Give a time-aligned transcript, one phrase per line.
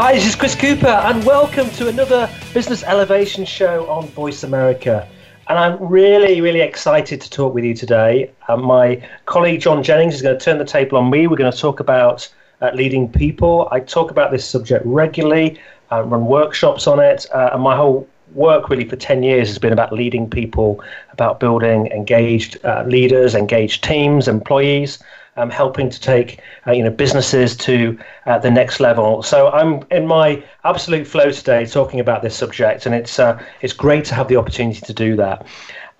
[0.00, 5.08] Hi, this is Chris Cooper, and welcome to another Business Elevation Show on Voice America.
[5.48, 8.30] And I'm really, really excited to talk with you today.
[8.46, 11.26] Uh, my colleague John Jennings is going to turn the table on me.
[11.26, 13.66] We're going to talk about uh, leading people.
[13.72, 18.08] I talk about this subject regularly, uh, run workshops on it, uh, and my whole
[18.34, 20.80] work really for 10 years has been about leading people,
[21.10, 25.00] about building engaged uh, leaders, engaged teams, employees
[25.38, 29.22] um, helping to take uh, you know businesses to uh, the next level.
[29.22, 33.72] So I'm in my absolute flow today talking about this subject, and it's uh, it's
[33.72, 35.46] great to have the opportunity to do that.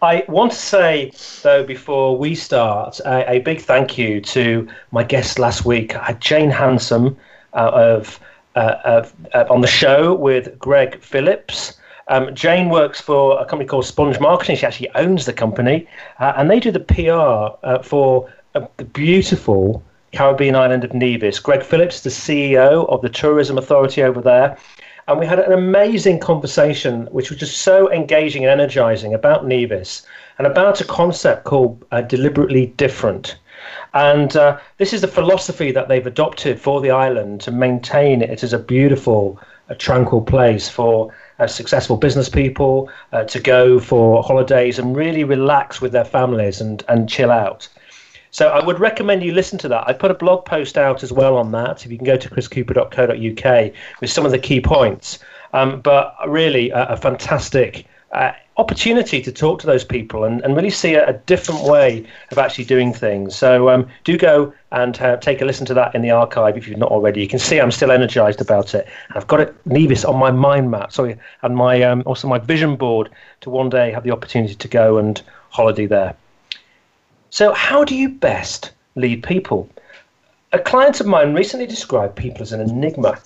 [0.01, 1.11] I want to say,
[1.43, 6.51] though, before we start, a, a big thank you to my guest last week, Jane
[6.51, 7.17] Handsome
[7.53, 8.21] uh, of,
[8.55, 11.79] uh, of uh, on the show with Greg Phillips.
[12.07, 14.57] Um, Jane works for a company called Sponge Marketing.
[14.57, 15.87] She actually owns the company,
[16.21, 18.33] uh, and they do the PR uh, for
[18.77, 21.39] the beautiful Caribbean island of Nevis.
[21.39, 24.57] Greg Phillips, the CEO of the Tourism Authority over there.
[25.07, 30.07] And we had an amazing conversation, which was just so engaging and energizing about Nevis
[30.37, 33.37] and about a concept called uh, deliberately different.
[33.95, 38.43] And uh, this is the philosophy that they've adopted for the island to maintain it
[38.43, 44.23] as a beautiful, a tranquil place for uh, successful business people uh, to go for
[44.23, 47.69] holidays and really relax with their families and, and chill out.
[48.31, 49.89] So I would recommend you listen to that.
[49.89, 51.85] I put a blog post out as well on that.
[51.85, 55.19] If you can go to chriscooper.co.uk with some of the key points.
[55.55, 60.57] Um, but really, a, a fantastic uh, opportunity to talk to those people and, and
[60.57, 63.37] really see a, a different way of actually doing things.
[63.37, 66.67] So um, do go and uh, take a listen to that in the archive if
[66.67, 67.21] you've not already.
[67.21, 68.89] You can see I'm still energized about it.
[69.15, 72.77] I've got it, Nevis on my mind map, sorry, and my um, also my vision
[72.77, 73.11] board
[73.43, 76.17] to one day have the opportunity to go and holiday there.
[77.31, 79.69] So, how do you best lead people?
[80.53, 83.19] A client of mine recently described people as an enigma.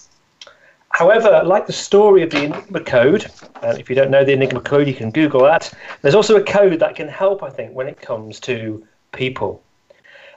[0.92, 3.26] However, like the story of the Enigma code,
[3.62, 5.72] if you don't know the Enigma code, you can Google that.
[6.02, 9.62] There's also a code that can help, I think, when it comes to people.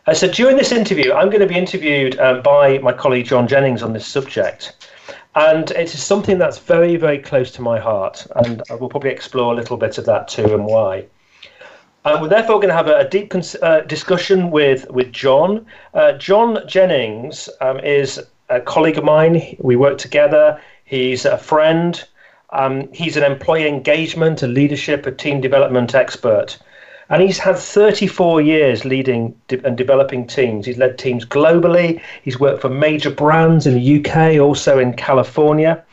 [0.08, 3.48] Uh, so during this interview, I'm going to be interviewed uh, by my colleague John
[3.48, 4.88] Jennings on this subject.
[5.36, 8.26] And it is something that's very, very close to my heart.
[8.38, 11.06] And I will probably explore a little bit of that too and why.
[12.06, 15.66] Uh, we're therefore going to have a, a deep cons- uh, discussion with with John.
[15.96, 19.56] Uh, John Jennings um, is a colleague of mine.
[19.58, 20.62] We work together.
[20.84, 22.02] He's a friend.
[22.52, 26.60] Um, he's an employee engagement, a leadership, a team development expert.
[27.10, 30.68] And he's had 34 years leading de- and developing teams.
[30.68, 32.00] He's led teams globally.
[32.22, 35.84] He's worked for major brands in the UK, also in California.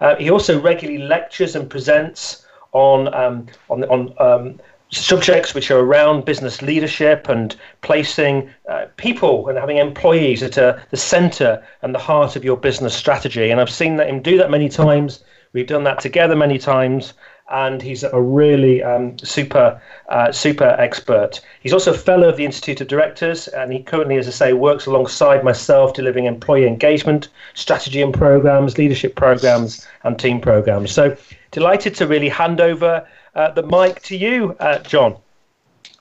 [0.00, 4.60] Uh, he also regularly lectures and presents on um, on on um,
[4.92, 10.78] subjects which are around business leadership and placing uh, people and having employees at uh,
[10.90, 13.50] the center and the heart of your business strategy.
[13.50, 15.24] And I've seen that him do that many times.
[15.54, 17.14] We've done that together many times.
[17.50, 21.40] And he's a really um, super, uh, super expert.
[21.60, 24.52] He's also a fellow of the Institute of Directors, and he currently, as I say,
[24.54, 30.92] works alongside myself delivering employee engagement, strategy and programs, leadership programs, and team programs.
[30.92, 31.14] So
[31.50, 35.16] delighted to really hand over the mic to you, uh, John.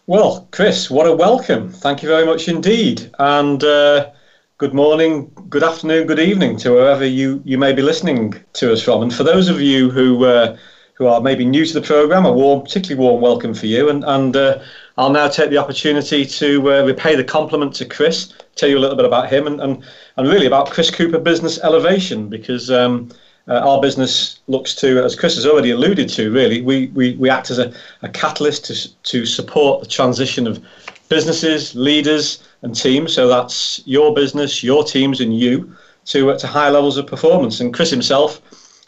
[0.08, 1.70] Well, Chris, what a welcome.
[1.72, 3.10] Thank you very much indeed.
[3.20, 4.12] And uh,
[4.58, 8.82] good morning, good afternoon, good evening to wherever you, you may be listening to us
[8.82, 9.04] from.
[9.04, 10.58] And for those of you who uh,
[11.02, 13.90] who are maybe new to the programme, a warm, particularly warm welcome for you.
[13.90, 14.62] And, and uh,
[14.98, 18.84] I'll now take the opportunity to uh, repay the compliment to Chris, tell you a
[18.84, 19.84] little bit about him and, and,
[20.18, 23.10] and really about Chris Cooper Business Elevation, because um,
[23.48, 27.30] uh, our business looks to, as Chris has already alluded to, really, we, we, we
[27.30, 30.64] act as a, a catalyst to, to support the transition of
[31.10, 33.14] businesses, leaders, and teams.
[33.14, 35.76] So that's your business, your teams, and you
[36.06, 37.60] to, uh, to higher levels of performance.
[37.60, 38.42] And Chris himself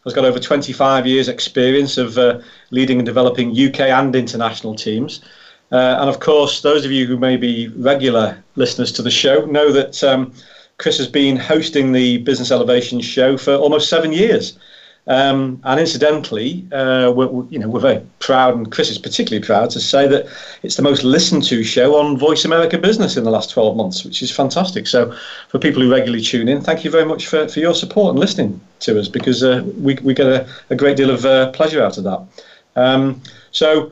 [0.03, 2.39] has got over 25 years' experience of uh,
[2.71, 5.21] leading and developing UK and international teams.
[5.71, 9.45] Uh, and of course, those of you who may be regular listeners to the show
[9.45, 10.31] know that um,
[10.77, 14.57] Chris has been hosting the Business Elevation show for almost seven years.
[15.05, 19.69] Um, and incidentally, uh, we're, you know, we're very proud, and Chris is particularly proud
[19.71, 20.27] to say that
[20.63, 24.05] it's the most listened to show on Voice America Business in the last 12 months,
[24.05, 24.87] which is fantastic.
[24.87, 25.13] So,
[25.49, 28.19] for people who regularly tune in, thank you very much for, for your support and
[28.19, 31.83] listening to us because uh, we, we get a, a great deal of uh, pleasure
[31.83, 32.25] out of that.
[32.77, 33.21] Um,
[33.51, 33.91] so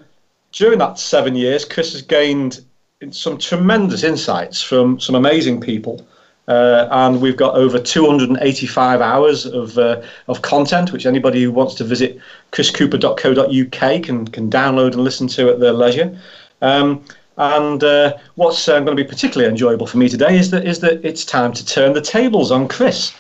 [0.54, 2.64] during that seven years, Chris has gained
[3.10, 6.06] some tremendous insights from some amazing people.
[6.48, 11.76] Uh, and we've got over 285 hours of, uh, of content, which anybody who wants
[11.76, 12.20] to visit
[12.52, 16.20] chriscooper.co.uk can, can download and listen to at their leisure.
[16.62, 17.06] Um,
[17.38, 20.80] and uh, what's uh, going to be particularly enjoyable for me today is that is
[20.82, 23.14] that it's time to turn the tables on Chris,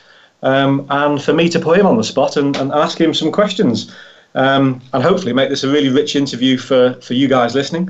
[0.43, 3.31] um, and for me to put him on the spot and, and ask him some
[3.31, 3.95] questions,
[4.35, 7.89] um, and hopefully make this a really rich interview for for you guys listening,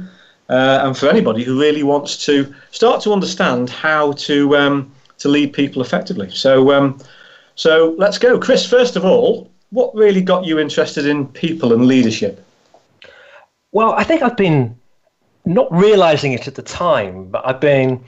[0.49, 4.91] uh, and for anybody who really wants to start to understand how to um,
[5.21, 6.29] to lead people effectively.
[6.31, 7.00] So um,
[7.56, 8.65] so let's go, Chris.
[8.65, 12.44] First of all, what really got you interested in people and leadership?
[13.71, 14.77] Well, I think I've been
[15.45, 18.03] not realizing it at the time, but I've been,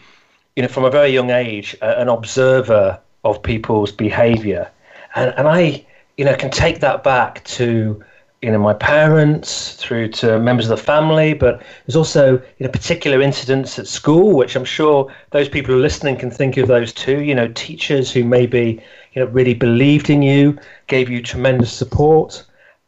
[0.55, 4.69] you know, from a very young age, uh, an observer of people's behavior.
[5.15, 5.85] And, and I,
[6.17, 8.03] you know, can take that back to,
[8.43, 12.69] you know, my parents through to members of the family, but there's also, you know,
[12.69, 16.67] particular incidents at school, which I'm sure those people who are listening can think of
[16.67, 21.21] those too, you know, teachers who maybe, you know, really believed in you, gave you
[21.21, 22.43] tremendous support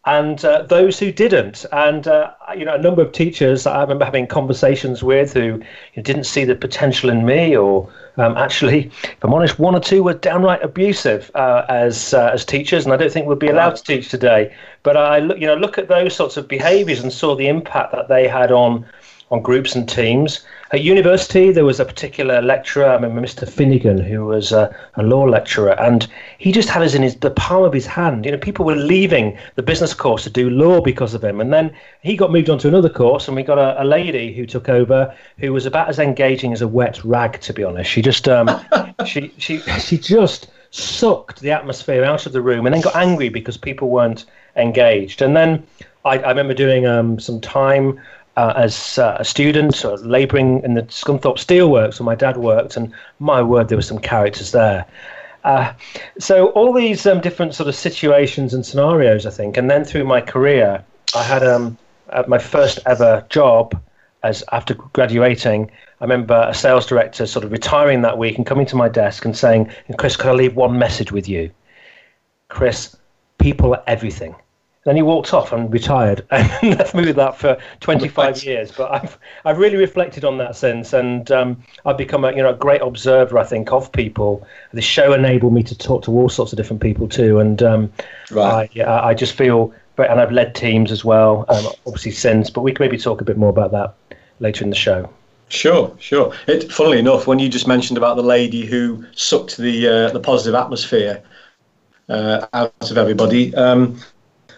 [0.05, 1.65] and uh, those who didn't.
[1.71, 5.63] And uh, you know, a number of teachers I remember having conversations with who you
[5.97, 9.79] know, didn't see the potential in me, or um, actually, if I'm honest, one or
[9.79, 13.47] two were downright abusive uh, as uh, as teachers, and I don't think we'd be
[13.47, 14.55] allowed to teach today.
[14.83, 17.91] But I, look, you know, look at those sorts of behaviours and saw the impact
[17.93, 18.85] that they had on
[19.31, 20.45] on groups and teams.
[20.71, 23.47] At university, there was a particular lecturer, I remember Mr.
[23.47, 26.07] Finnegan, who was a, a, law lecturer, and
[26.39, 28.25] he just had us in his, the palm of his hand.
[28.25, 31.39] You know, people were leaving the business course to do law because of him.
[31.39, 31.71] And then
[32.01, 34.67] he got moved on to another course, and we got a, a lady who took
[34.67, 37.91] over who was about as engaging as a wet rag, to be honest.
[37.91, 38.49] She just, um,
[39.05, 43.29] she, she, she just sucked the atmosphere out of the room and then got angry
[43.29, 44.25] because people weren't
[44.55, 45.21] engaged.
[45.21, 45.63] And then
[46.05, 47.99] I, I remember doing um, some time
[48.37, 52.75] uh, as uh, a student, or labouring in the Scunthorpe Steelworks where my dad worked,
[52.77, 54.85] and my word, there were some characters there.
[55.43, 55.71] Uh,
[56.17, 60.03] so all these um, different sort of situations and scenarios, I think, and then through
[60.03, 60.83] my career,
[61.15, 61.77] I had um,
[62.27, 63.79] my first ever job
[64.23, 65.69] as after graduating.
[66.01, 69.23] I remember a sales director sort of retiring that week and coming to my desk
[69.23, 71.51] and saying, "Chris, could I leave one message with you?
[72.49, 72.95] Chris,
[73.37, 74.35] people are everything."
[74.85, 78.71] Then he walked off and retired, and left me with that for 25 years.
[78.71, 82.51] But I've I've really reflected on that since, and um, I've become a you know
[82.51, 84.47] a great observer, I think, of people.
[84.73, 87.91] The show enabled me to talk to all sorts of different people too, and um,
[88.29, 88.69] right.
[88.79, 92.51] I, I just feel, and I've led teams as well, um, obviously since.
[92.51, 93.95] But we can maybe talk a bit more about that
[94.39, 95.09] later in the show.
[95.49, 96.31] Sure, sure.
[96.47, 100.19] It, funnily enough, when you just mentioned about the lady who sucked the uh, the
[100.19, 101.23] positive atmosphere
[102.07, 103.99] uh, out of everybody, um,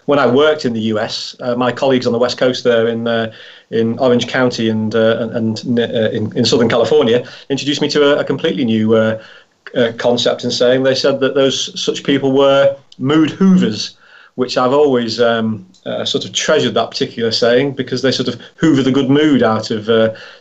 [0.08, 3.06] when I worked in the US, uh, my colleagues on the West Coast there in
[3.06, 3.30] uh,
[3.68, 5.82] in Orange County and uh, and uh,
[6.16, 9.22] in, in Southern California introduced me to a, a completely new uh,
[9.76, 13.98] uh, concept in saying they said that those such people were mood hoovers,
[14.36, 15.66] which I've always um,
[16.04, 19.70] sort of treasured that particular saying because they sort of hoover the good mood out
[19.70, 19.90] of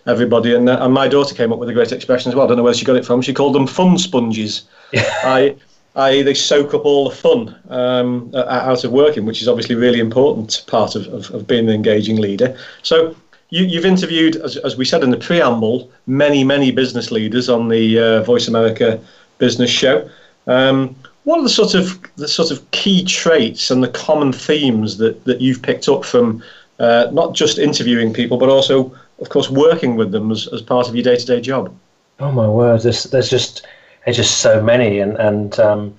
[0.05, 0.55] everybody.
[0.55, 2.45] And, and my daughter came up with a great expression as well.
[2.45, 3.21] I don't know where she got it from.
[3.21, 4.63] She called them fun sponges.
[4.93, 5.57] I
[5.97, 9.79] i.e., they soak up all the fun um, out of working, which is obviously a
[9.79, 12.57] really important part of, of, of being an engaging leader.
[12.83, 13.15] So
[13.49, 17.69] you, have interviewed, as, as, we said in the preamble, many, many business leaders on
[17.69, 18.99] the uh, Voice America
[19.37, 20.09] Business Show.
[20.47, 24.97] Um, what are the sort of the sort of key traits and the common themes
[24.97, 26.42] that, that you've picked up from
[26.80, 30.87] uh, not just interviewing people, but also, of course, working with them as, as part
[30.87, 31.75] of your day-to-day job?
[32.19, 32.81] Oh my word!
[32.81, 33.66] There's there's just
[34.07, 35.94] there's just so many, and and um,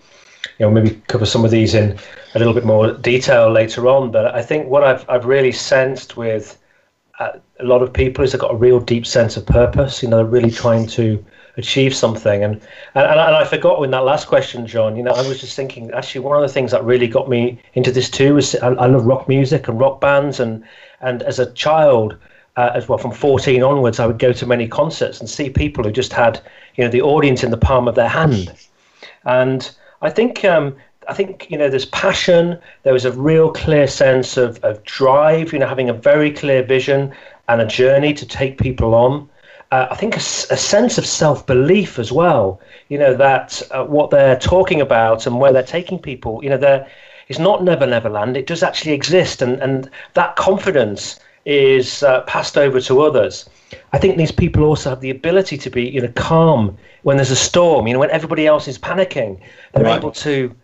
[0.59, 1.99] you know maybe cover some of these in
[2.35, 4.11] a little bit more detail later on.
[4.11, 6.59] But I think what I've I've really sensed with
[7.21, 10.03] uh, a lot of people is they've got a real deep sense of purpose.
[10.03, 11.23] You know, they're really trying to
[11.59, 12.43] achieve something.
[12.43, 12.55] And,
[12.95, 15.91] and, and I forgot in that last question, John, you know, I was just thinking,
[15.91, 18.87] actually, one of the things that really got me into this too was I, I
[18.87, 20.41] love rock music and rock bands.
[20.41, 20.65] And,
[21.00, 22.17] and as a child,
[22.59, 25.85] uh, as well from 14 onwards, I would go to many concerts and see people
[25.85, 26.41] who just had,
[26.75, 28.53] you know, the audience in the palm of their hand.
[29.25, 29.71] And
[30.03, 30.75] I think, um,
[31.07, 32.59] I think, you know, there's passion.
[32.83, 36.65] There was a real clear sense of, of drive, you know, having a very clear
[36.65, 37.15] vision
[37.49, 39.29] and a journey to take people on.
[39.71, 42.61] Uh, I think a, a, sense of self belief as well.
[42.88, 46.43] You know that uh, what they're talking about and where they're taking people.
[46.43, 46.88] You know, there
[47.29, 48.37] is not Never Never Land.
[48.37, 53.49] It does actually exist, and and that confidence is uh, passed over to others.
[53.95, 57.31] I think these people also have the ability to be, you know, calm when there's
[57.31, 57.87] a storm.
[57.87, 59.40] You know, when everybody else is panicking,
[59.73, 59.97] they're right.
[59.97, 60.55] able to,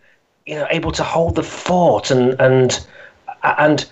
[0.45, 2.87] you know, able to hold the fort and and
[3.43, 3.91] and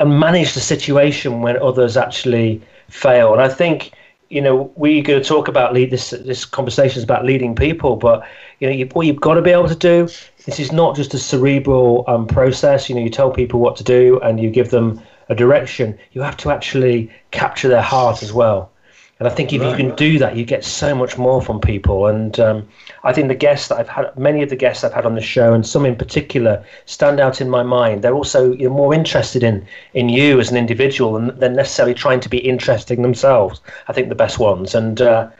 [0.00, 3.34] and manage the situation when others actually fail.
[3.34, 3.92] And I think
[4.30, 7.94] you know we're going to talk about lead this this conversation is about leading people,
[7.94, 8.26] but
[8.60, 10.08] you know you, what you've got to be able to do.
[10.46, 12.88] This is not just a cerebral um, process.
[12.88, 15.98] You know, you tell people what to do and you give them a direction.
[16.12, 18.70] You have to actually capture their heart as well.
[19.18, 19.70] And I think if right.
[19.70, 22.06] you can do that, you get so much more from people.
[22.06, 22.68] And um,
[23.02, 25.22] I think the guests that I've had, many of the guests I've had on the
[25.22, 28.02] show, and some in particular, stand out in my mind.
[28.02, 31.94] They're also you know, more interested in in you as an individual than, than necessarily
[31.94, 33.62] trying to be interesting themselves.
[33.88, 34.74] I think the best ones.
[34.74, 35.30] And uh,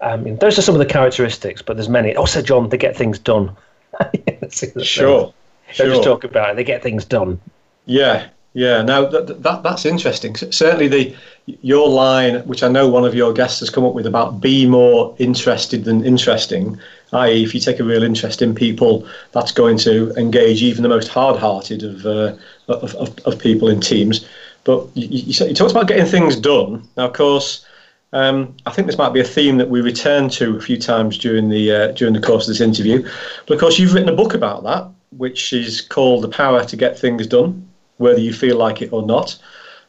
[0.00, 2.14] I mean, those are some of the characteristics, but there's many.
[2.14, 3.56] Also, John, they get things done.
[4.50, 5.34] sure.
[5.76, 7.40] Don't just talk about it; they get things done.
[7.86, 10.36] Yeah, yeah, now that, that that's interesting.
[10.36, 14.06] Certainly, the your line, which I know one of your guests has come up with
[14.06, 16.78] about be more interested than interesting,
[17.12, 20.88] i.e., if you take a real interest in people, that's going to engage even the
[20.88, 22.36] most hard-hearted of uh,
[22.68, 24.26] of, of, of, people in teams.
[24.62, 26.88] But you, you, you talked about getting things done.
[26.96, 27.66] Now, of course,
[28.12, 31.18] um, I think this might be a theme that we return to a few times
[31.18, 33.02] during the uh, during the course of this interview.
[33.46, 36.76] But of course, you've written a book about that, which is called "The Power to
[36.76, 39.38] Get Things Done." Whether you feel like it or not.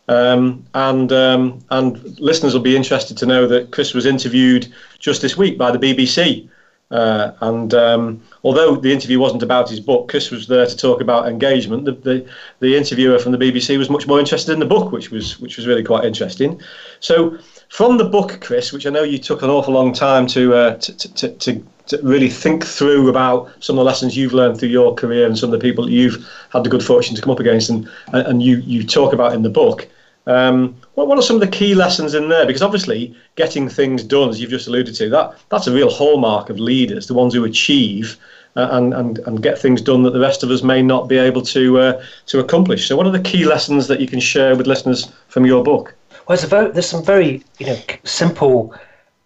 [0.08, 5.22] Um, and um, and listeners will be interested to know that Chris was interviewed just
[5.22, 6.50] this week by the BBC.
[6.92, 11.02] Uh, and um, although the interview wasn't about his book, Chris was there to talk
[11.02, 11.86] about engagement.
[11.86, 15.10] The, the, the interviewer from the BBC was much more interested in the book, which
[15.10, 16.62] was which was really quite interesting.
[17.00, 20.54] So from the book, Chris, which I know you took an awful long time to
[20.54, 24.60] uh, to, to, to to really think through about some of the lessons you've learned
[24.60, 27.22] through your career and some of the people that you've had the good fortune to
[27.22, 29.88] come up against and and you you talk about in the book.
[30.28, 32.48] Um, what, what are some of the key lessons in there?
[32.48, 36.50] Because obviously, getting things done, as you've just alluded to, that that's a real hallmark
[36.50, 38.18] of leaders, the ones who achieve
[38.56, 41.18] uh, and, and and get things done that the rest of us may not be
[41.18, 42.88] able to uh, to accomplish.
[42.88, 45.94] So, what are the key lessons that you can share with listeners from your book?
[46.28, 48.74] Well, very, there's some very you know simple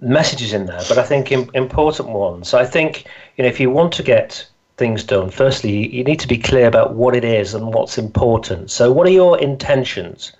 [0.01, 2.53] messages in there, but I think important ones.
[2.53, 3.05] I think
[3.37, 6.67] you know if you want to get things done, firstly you need to be clear
[6.67, 8.71] about what it is and what's important.
[8.71, 10.31] So, what are your intentions?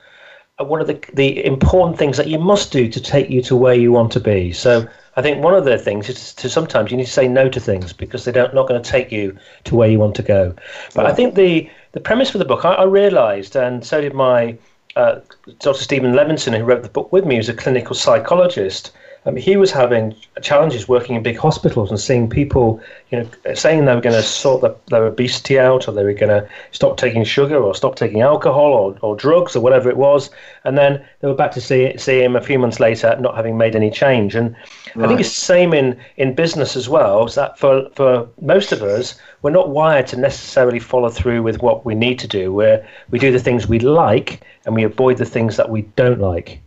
[0.57, 3.73] What are the the important things that you must do to take you to where
[3.73, 4.53] you want to be?
[4.53, 4.87] So,
[5.17, 7.59] I think one of the things is to sometimes you need to say no to
[7.59, 10.55] things because they're not going to take you to where you want to go.
[10.95, 14.13] But I think the the premise for the book, I, I realised, and so did
[14.13, 14.57] my
[14.95, 15.19] uh,
[15.59, 15.83] Dr.
[15.83, 18.91] Stephen Levinson, who wrote the book with me, who's a clinical psychologist
[19.25, 23.85] um, he was having challenges working in big hospitals and seeing people, you know, saying
[23.85, 26.97] they were going to sort the, their obesity out or they were going to stop
[26.97, 30.29] taking sugar or stop taking alcohol or, or drugs or whatever it was.
[30.63, 33.57] And then they were back to see, see him a few months later not having
[33.57, 34.35] made any change.
[34.35, 34.55] And
[34.95, 35.05] right.
[35.05, 38.71] I think it's the same in, in business as well, is that for, for most
[38.71, 42.53] of us, we're not wired to necessarily follow through with what we need to do,
[42.53, 46.19] where we do the things we like and we avoid the things that we don't
[46.19, 46.61] like.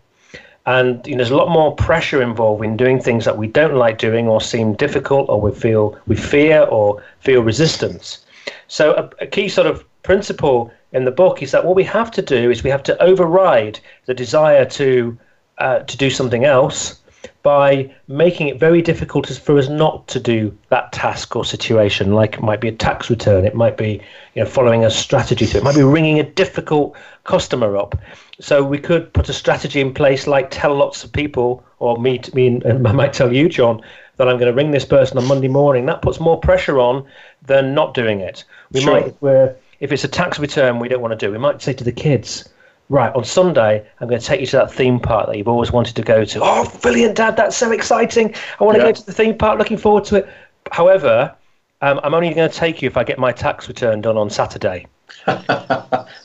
[0.67, 3.75] And you know, there's a lot more pressure involved in doing things that we don't
[3.75, 8.25] like doing or seem difficult or we feel we fear or feel resistance.
[8.69, 12.11] So a, a key sort of principle in the book is that what we have
[12.13, 15.19] to do is we have to override the desire to
[15.59, 17.02] uh, to do something else
[17.43, 22.13] by making it very difficult for us not to do that task or situation.
[22.13, 24.01] Like it might be a tax return, it might be
[24.35, 27.99] you know following a strategy through, it might be ringing a difficult customer up.
[28.41, 32.21] So we could put a strategy in place, like tell lots of people, or me,
[32.35, 33.83] me, and I might tell you, John,
[34.17, 35.87] that I'm going to ring this person on Monday morning.
[35.87, 37.07] That puts more pressure on
[37.47, 38.45] than not doing it.
[38.73, 38.93] We sure.
[38.93, 41.73] might, if, if it's a tax return we don't want to do, we might say
[41.73, 42.49] to the kids,
[42.93, 45.73] right, on Sunday, I'm going to take you to that theme park that you've always
[45.73, 46.41] wanted to go to.
[46.43, 48.35] Oh, brilliant, Dad, that's so exciting.
[48.61, 48.91] I want to yeah.
[48.91, 50.29] go to the theme park, looking forward to it.
[50.71, 51.35] However,
[51.81, 54.29] um, I'm only going to take you if I get my tax return done on
[54.29, 54.87] Saturday.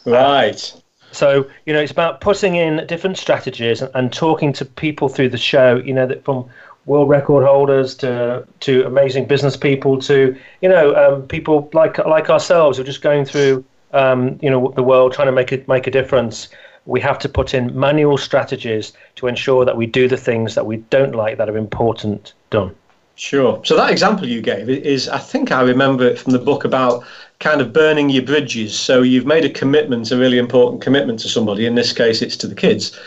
[0.05, 0.73] right.
[1.13, 5.29] So, you know, it's about putting in different strategies and, and talking to people through
[5.29, 6.49] the show, you know, that from
[6.85, 12.29] world record holders to to amazing business people to you know um, people like like
[12.29, 13.61] ourselves who are just going through
[13.93, 16.49] um, you know the world trying to make it make a difference
[16.85, 20.65] we have to put in manual strategies to ensure that we do the things that
[20.65, 22.73] we don't like that are important done
[23.17, 23.59] Sure.
[23.65, 27.03] So that example you gave is, I think I remember it from the book about
[27.39, 28.79] kind of burning your bridges.
[28.79, 31.65] So you've made a commitment, a really important commitment to somebody.
[31.65, 32.97] In this case, it's to the kids.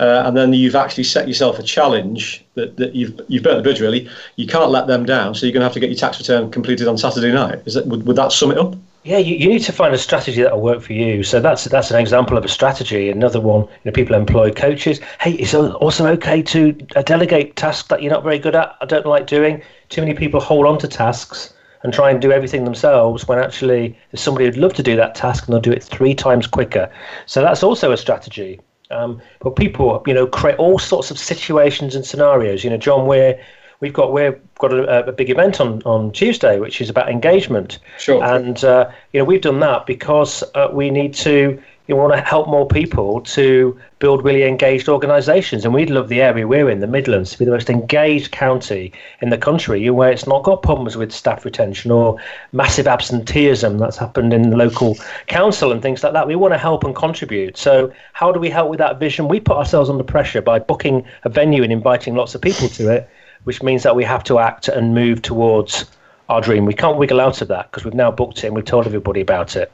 [0.00, 3.62] Uh, and then you've actually set yourself a challenge that, that you've you've burnt the
[3.62, 4.08] bridge really.
[4.34, 6.50] You can't let them down, so you're going to have to get your tax return
[6.50, 7.62] completed on Saturday night.
[7.66, 8.74] Is that would, would that sum it up?
[9.02, 11.22] Yeah, you, you need to find a strategy that will work for you.
[11.22, 13.08] So that's that's an example of a strategy.
[13.08, 15.00] Another one, you know, people employ coaches.
[15.20, 18.76] Hey, it's also okay to uh, delegate tasks that you're not very good at.
[18.82, 19.62] I don't like doing.
[19.88, 23.96] Too many people hold on to tasks and try and do everything themselves when actually
[24.10, 26.92] there's somebody who'd love to do that task and they'll do it three times quicker.
[27.24, 28.60] So that's also a strategy.
[28.90, 32.64] Um, but people, you know, create all sorts of situations and scenarios.
[32.64, 33.40] You know, John, we're
[33.80, 37.78] we've got we've got a, a, big event on, on Tuesday, which is about engagement.
[37.98, 38.22] Sure.
[38.22, 41.60] And uh, you know, we've done that because uh, we need to
[41.90, 45.64] you want to help more people to build really engaged organisations.
[45.64, 48.92] And we'd love the area we're in, the Midlands, to be the most engaged county
[49.20, 52.16] in the country, where it's not got problems with staff retention or
[52.52, 54.96] massive absenteeism that's happened in the local
[55.26, 56.28] council and things like that.
[56.28, 57.56] We want to help and contribute.
[57.56, 59.26] So, how do we help with that vision?
[59.26, 62.88] We put ourselves under pressure by booking a venue and inviting lots of people to
[62.88, 63.10] it,
[63.44, 65.84] which means that we have to act and move towards
[66.28, 66.64] our dream.
[66.64, 69.20] We can't wiggle out of that because we've now booked it and we've told everybody
[69.20, 69.70] about it.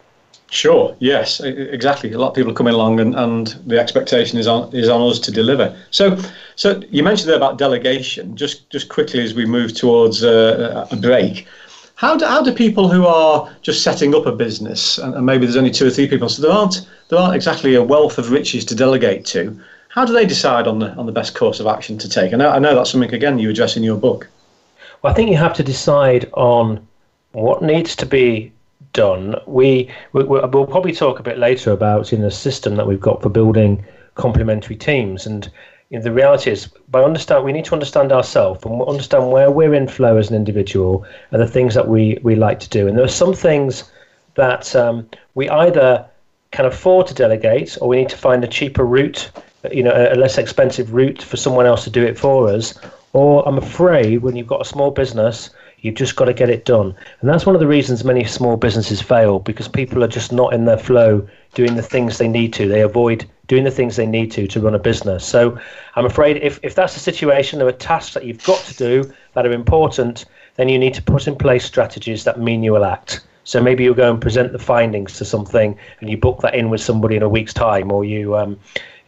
[0.51, 0.97] Sure.
[1.01, 1.41] Yes.
[1.41, 2.13] Exactly.
[2.13, 5.03] A lot of people are coming along, and, and the expectation is on is on
[5.11, 5.77] us to deliver.
[5.91, 6.17] So,
[6.55, 8.37] so you mentioned there about delegation.
[8.37, 11.49] Just just quickly as we move towards uh, a break,
[11.97, 15.47] how do how do people who are just setting up a business, and, and maybe
[15.47, 18.31] there's only two or three people, so there aren't there aren't exactly a wealth of
[18.31, 19.61] riches to delegate to.
[19.97, 22.35] How do they decide on the on the best course of action to take?
[22.35, 24.29] I know I know that's something again you address in your book.
[25.01, 26.87] Well, I think you have to decide on
[27.33, 28.53] what needs to be
[28.93, 29.37] done.
[29.47, 33.23] We, we will probably talk a bit later about in the system that we've got
[33.23, 33.85] for building
[34.15, 35.51] complementary teams and.
[35.89, 39.53] You know, the reality is, by understand, we need to understand ourselves and understand where
[39.53, 42.89] we're in flow as an individual and the things that we, we like to do.
[42.89, 43.85] And there are some things
[44.35, 46.05] that um, we either
[46.51, 49.31] can afford to delegate, or we need to find a cheaper route,
[49.71, 52.75] you know, a less expensive route for someone else to do it for us.
[53.13, 55.51] Or I'm afraid when you've got a small business,
[55.87, 56.95] You've just got to get it done.
[57.21, 60.53] And that's one of the reasons many small businesses fail because people are just not
[60.53, 62.67] in their flow doing the things they need to.
[62.67, 65.25] They avoid doing the things they need to to run a business.
[65.25, 65.59] So
[65.95, 69.13] I'm afraid if, if that's the situation, there are tasks that you've got to do
[69.35, 70.25] that are important,
[70.57, 73.21] then you need to put in place strategies that mean you will act.
[73.45, 76.69] So maybe you'll go and present the findings to something, and you book that in
[76.69, 78.59] with somebody in a week's time, or you, um,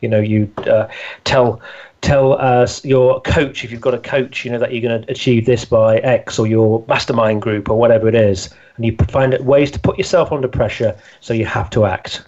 [0.01, 0.89] you know, you uh,
[1.25, 1.61] tell
[2.01, 5.11] tell us your coach if you've got a coach you know that you're going to
[5.11, 9.37] achieve this by x or your mastermind group or whatever it is and you find
[9.45, 12.23] ways to put yourself under pressure so you have to act.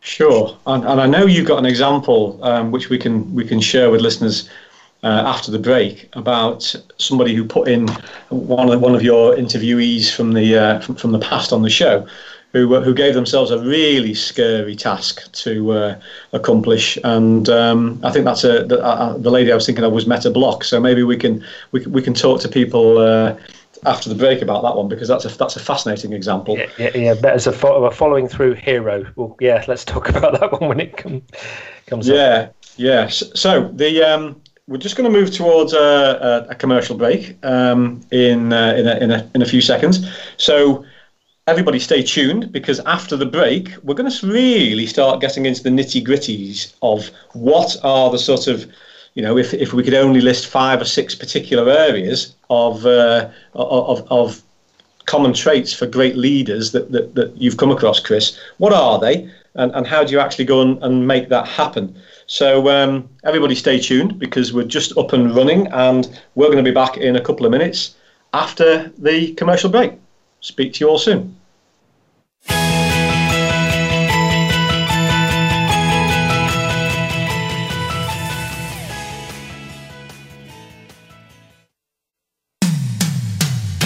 [0.00, 3.60] Sure and, and i know you've got an example um, which we can we can
[3.60, 4.48] share with listeners
[5.02, 7.88] uh, after the break about somebody who put in
[8.28, 11.70] one of one of your interviewees from the uh, from, from the past on the
[11.70, 12.06] show
[12.56, 16.00] who uh, who gave themselves a really scary task to uh,
[16.32, 16.98] accomplish.
[17.04, 20.06] And um, I think that's a the, uh, the, lady I was thinking of was
[20.06, 20.64] Meta Block.
[20.64, 22.98] So maybe we can we, we can talk to people.
[22.98, 23.36] Uh,
[23.84, 26.56] after the break, about that one because that's a that's a fascinating example.
[26.56, 27.30] Yeah, yeah, yeah.
[27.30, 29.04] As a, fo- a following through hero.
[29.16, 31.22] Well, yeah, let's talk about that one when it com-
[31.86, 32.08] comes.
[32.08, 32.56] Yeah, up.
[32.76, 33.06] yeah.
[33.08, 35.78] So the um, we're just going to move towards a,
[36.48, 40.10] a, a commercial break um, in uh, in, a, in, a, in a few seconds.
[40.38, 40.84] So
[41.48, 45.68] everybody stay tuned because after the break, we're going to really start getting into the
[45.68, 48.68] nitty gritties of what are the sort of,
[49.14, 53.30] you know, if, if we could only list five or six particular areas of, uh,
[53.54, 54.42] of, of
[55.04, 59.30] common traits for great leaders that, that, that you've come across, Chris, what are they?
[59.54, 61.96] And, and how do you actually go and, and make that happen?
[62.26, 66.68] So um, everybody stay tuned because we're just up and running and we're going to
[66.68, 67.94] be back in a couple of minutes
[68.34, 69.92] after the commercial break.
[70.46, 71.34] Speak to you all soon.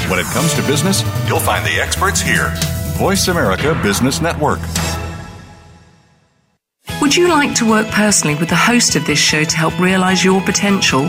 [0.06, 2.52] When it comes to business, you'll find the experts here.
[2.98, 4.60] Voice America Business Network.
[7.00, 10.22] Would you like to work personally with the host of this show to help realize
[10.22, 11.08] your potential?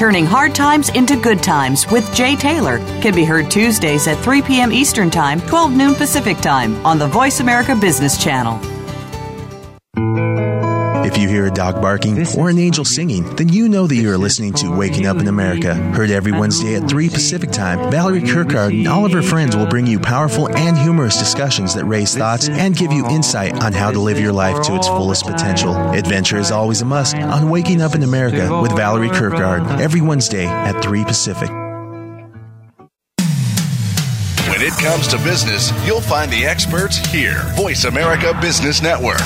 [0.00, 4.40] Turning Hard Times into Good Times with Jay Taylor can be heard Tuesdays at 3
[4.40, 4.72] p.m.
[4.72, 8.58] Eastern Time, 12 noon Pacific Time on the Voice America Business Channel
[11.50, 14.74] a dog barking or an angel singing, then you know that you are listening to
[14.76, 15.74] Waking Up in America.
[15.74, 19.66] Heard every Wednesday at 3 Pacific Time, Valerie Kirkard and all of her friends will
[19.66, 23.90] bring you powerful and humorous discussions that raise thoughts and give you insight on how
[23.90, 25.74] to live your life to its fullest potential.
[25.92, 30.46] Adventure is always a must on Waking Up in America with Valerie Kirkard every Wednesday
[30.46, 31.50] at 3 Pacific.
[34.48, 37.42] When it comes to business, you'll find the experts here.
[37.56, 39.20] Voice America Business Network.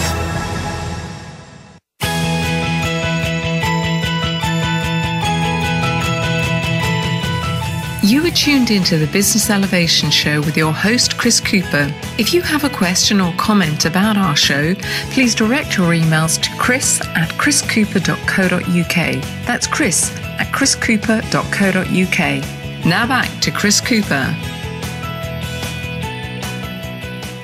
[8.05, 11.91] You are tuned into the Business Elevation Show with your host, Chris Cooper.
[12.19, 14.75] If you have a question or comment about our show,
[15.11, 19.47] please direct your emails to chris at chriscooper.co.uk.
[19.47, 22.85] That's chris at chriscooper.co.uk.
[22.85, 24.37] Now back to Chris Cooper.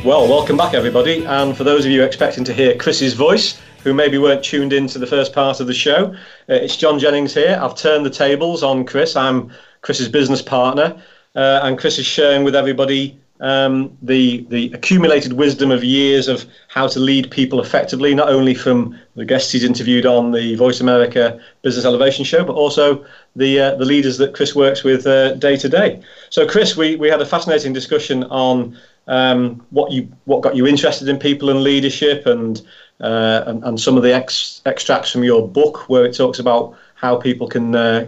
[0.05, 1.25] Well, welcome back, everybody.
[1.25, 4.99] And for those of you expecting to hear Chris's voice, who maybe weren't tuned into
[4.99, 6.14] the first part of the show,
[6.51, 7.59] uh, it's John Jennings here.
[7.62, 9.16] I've turned the tables on Chris.
[9.16, 9.51] I'm
[9.83, 11.01] Chris's business partner,
[11.35, 16.45] uh, and Chris is sharing with everybody um, the the accumulated wisdom of years of
[16.69, 20.81] how to lead people effectively, not only from the guests he's interviewed on the Voice
[20.81, 23.05] America Business Elevation Show, but also
[23.37, 26.03] the uh, the leaders that Chris works with uh, day to day.
[26.29, 30.66] So, Chris, we, we had a fascinating discussion on um, what you what got you
[30.66, 32.61] interested in people and leadership, and
[33.01, 36.77] uh, and, and, some of the ex, extracts from your book where it talks about
[36.97, 38.07] how people can uh,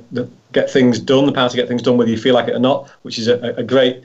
[0.52, 2.60] get things done, the power to get things done whether you feel like it or
[2.60, 4.02] not, which is a, a great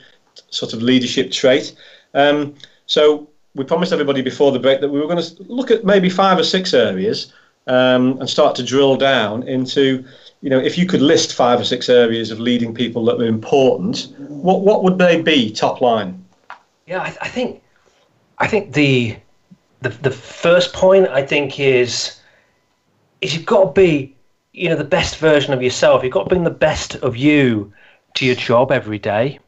[0.49, 1.75] sort of leadership trait.
[2.13, 2.55] Um,
[2.85, 6.09] so we promised everybody before the break that we were going to look at maybe
[6.09, 7.33] five or six areas
[7.67, 10.05] um, and start to drill down into
[10.41, 13.25] you know, if you could list five or six areas of leading people that were
[13.25, 16.23] important, what what would they be top line?
[16.85, 17.61] Yeah, I, I think
[18.37, 19.17] I think the,
[19.81, 22.19] the the first point I think is
[23.21, 24.15] is you've got to be
[24.57, 26.03] you know the best version of yourself.
[26.03, 27.71] You've got to bring the best of you
[28.15, 29.39] to your job every day,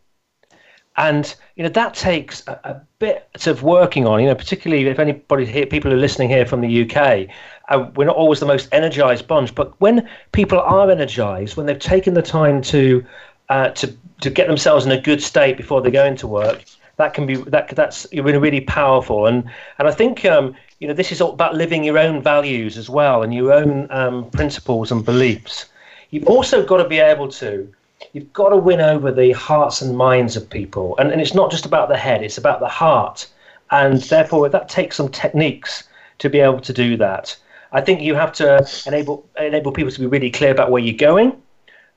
[0.98, 4.22] and you know that takes a, a bit of working on.
[4.22, 7.28] You know, particularly if anybody here, people are listening here from the UK,
[7.70, 11.80] uh, we're not always the most energized bunch, but when people are energized, when they've
[11.80, 13.04] taken the time to
[13.50, 13.92] uh, to
[14.22, 16.64] to get themselves in a good state before they go into work,
[16.98, 19.44] that can be that that's really really powerful and
[19.80, 22.90] and I think um, you know this is all about living your own values as
[22.90, 25.66] well and your own um, principles and beliefs.
[26.10, 27.72] You've also got to be able to
[28.14, 31.52] you've got to win over the hearts and minds of people and, and it's not
[31.52, 33.28] just about the head it's about the heart
[33.72, 35.84] and therefore that takes some techniques
[36.20, 37.36] to be able to do that.
[37.72, 40.96] I think you have to enable enable people to be really clear about where you're
[40.96, 41.42] going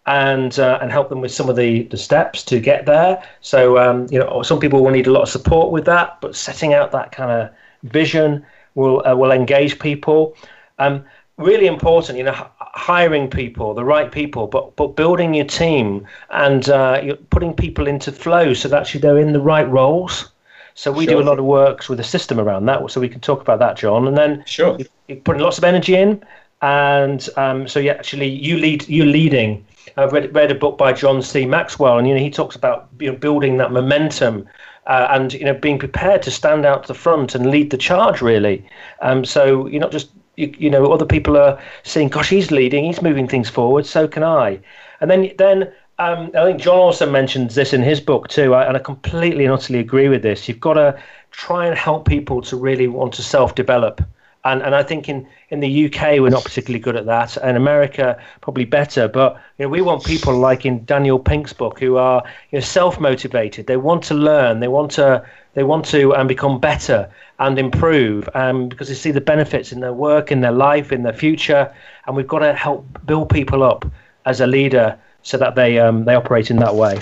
[0.07, 3.23] and uh, and help them with some of the, the steps to get there.
[3.40, 6.35] So um, you know, some people will need a lot of support with that, but
[6.37, 7.51] setting out that kind of
[7.85, 10.37] vision will uh, will engage people.
[10.79, 11.05] Um,
[11.39, 16.07] really important, you know, h- hiring people, the right people, but but building your team
[16.31, 20.31] and uh, putting people into flow so that actually they're in the right roles.
[20.75, 21.17] So we sure.
[21.17, 23.59] do a lot of works with a system around that, so we can talk about
[23.59, 24.09] that, John.
[24.09, 26.25] And then sure, you, you're putting lots of energy in,
[26.63, 29.65] and um, so you actually you lead you're leading
[29.97, 31.45] I've read, read a book by John C.
[31.45, 34.49] Maxwell, and you know he talks about you know, building that momentum
[34.87, 37.79] uh, and you know being prepared to stand out to the front and lead the
[37.79, 38.21] charge.
[38.21, 38.64] Really,
[39.01, 42.85] um, so you're not just you, you know other people are seeing, gosh, he's leading,
[42.85, 44.59] he's moving things forward, so can I.
[45.01, 48.77] And then then um, I think John also mentions this in his book too, and
[48.77, 50.49] I completely and utterly agree with this.
[50.49, 54.03] You've got to try and help people to really want to self-develop
[54.44, 57.57] and and I think in in the UK we're not particularly good at that, and
[57.57, 59.09] America probably better.
[59.09, 62.64] But you know, we want people like in Daniel Pink's book who are you know
[62.64, 63.66] self motivated.
[63.66, 64.61] They want to learn.
[64.61, 65.24] They want to
[65.55, 69.81] they want to um, become better and improve um, because they see the benefits in
[69.81, 71.72] their work, in their life, in their future,
[72.07, 73.85] and we've got to help build people up
[74.24, 77.00] as a leader so that they um, they operate in that way.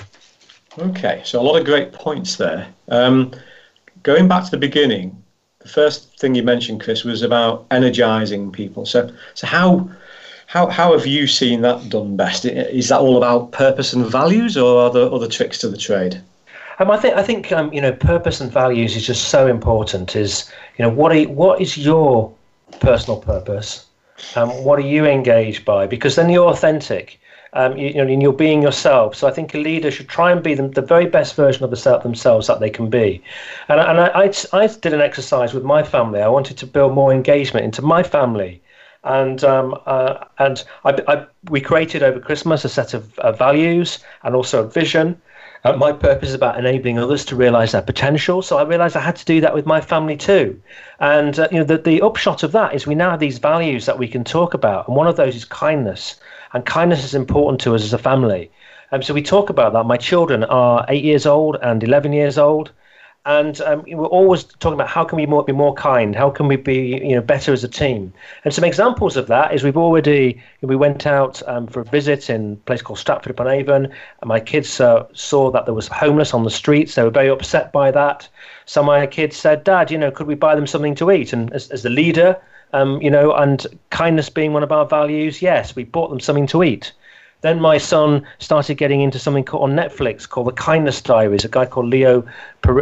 [0.77, 2.67] Okay, so a lot of great points there.
[2.87, 3.33] Um,
[4.03, 5.20] going back to the beginning,
[5.61, 8.85] the first thing you mentioned, Chris, was about energizing people.
[8.85, 9.89] So, so how
[10.47, 12.45] how how have you seen that done best?
[12.45, 16.21] Is that all about purpose and values, or are there other tricks to the trade?
[16.79, 20.15] Um, I think I think um, you know purpose and values is just so important.
[20.15, 22.33] Is you know what are, what is your
[22.79, 23.85] personal purpose?
[24.35, 25.87] Um, what are you engaged by?
[25.87, 27.20] Because then you're authentic
[27.53, 29.15] um, you, you, know, and you're being yourself.
[29.15, 31.69] So I think a leader should try and be them, the very best version of
[31.69, 33.21] themselves that they can be.
[33.67, 36.21] And, and I, I, I, did an exercise with my family.
[36.21, 38.61] I wanted to build more engagement into my family.
[39.03, 43.97] And um, uh, and I, I, we created over Christmas a set of uh, values
[44.23, 45.19] and also a vision.
[45.63, 48.41] Uh, my purpose is about enabling others to realize their potential.
[48.41, 50.59] So I realized I had to do that with my family too.
[50.99, 53.87] And uh, you know, the, the upshot of that is we now have these values
[53.87, 56.19] that we can talk about, and one of those is kindness.
[56.53, 58.51] And kindness is important to us as a family.
[58.91, 59.85] Um, so we talk about that.
[59.85, 62.71] My children are eight years old and 11 years old
[63.25, 66.47] and um, we're always talking about how can we more, be more kind, how can
[66.47, 68.11] we be you know better as a team.
[68.43, 72.29] And some examples of that is we've already we went out um, for a visit
[72.31, 75.87] in a place called Stratford upon Avon, and my kids uh, saw that there was
[75.87, 76.95] homeless on the streets.
[76.95, 78.27] They were very upset by that.
[78.65, 81.31] Some of my kids said, "Dad, you know, could we buy them something to eat?"
[81.31, 82.41] And as, as the leader,
[82.73, 86.47] um, you know, and kindness being one of our values, yes, we bought them something
[86.47, 86.93] to eat.
[87.41, 91.43] Then my son started getting into something called on Netflix called The Kindness Diaries.
[91.43, 92.29] A guy called Leon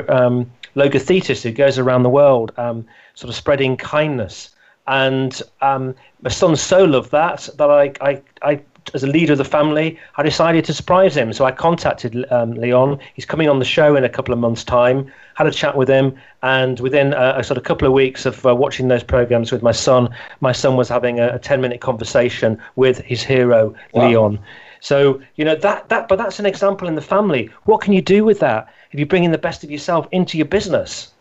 [0.09, 4.49] um, Logothetis who goes around the world, um, sort of spreading kindness.
[4.87, 8.61] And um, my son so loved that that I, I, I
[8.93, 11.33] as a leader of the family, I decided to surprise him.
[11.33, 12.99] So I contacted um, Leon.
[13.13, 15.11] He's coming on the show in a couple of months' time.
[15.35, 18.45] Had a chat with him, and within a, a sort of couple of weeks of
[18.45, 20.09] uh, watching those programs with my son,
[20.41, 24.07] my son was having a, a ten-minute conversation with his hero wow.
[24.07, 24.39] Leon.
[24.81, 27.49] So you know that that, but that's an example in the family.
[27.63, 30.37] What can you do with that if you bring in the best of yourself into
[30.37, 31.11] your business?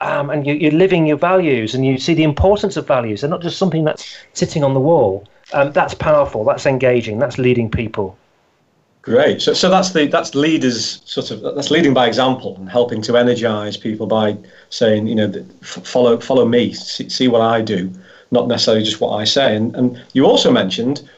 [0.00, 3.20] Um, and you, are living your values, and you see the importance of values.
[3.20, 6.44] They're not just something that's sitting on the wall um, that's powerful.
[6.44, 7.18] That's engaging.
[7.18, 8.16] That's leading people.
[9.02, 9.40] Great.
[9.40, 13.16] So, so that's the that's leaders sort of that's leading by example and helping to
[13.16, 14.36] energize people by
[14.68, 15.32] saying, you know,
[15.62, 17.90] follow follow me, see, see what I do,
[18.30, 19.56] not necessarily just what I say.
[19.56, 21.08] And and you also mentioned,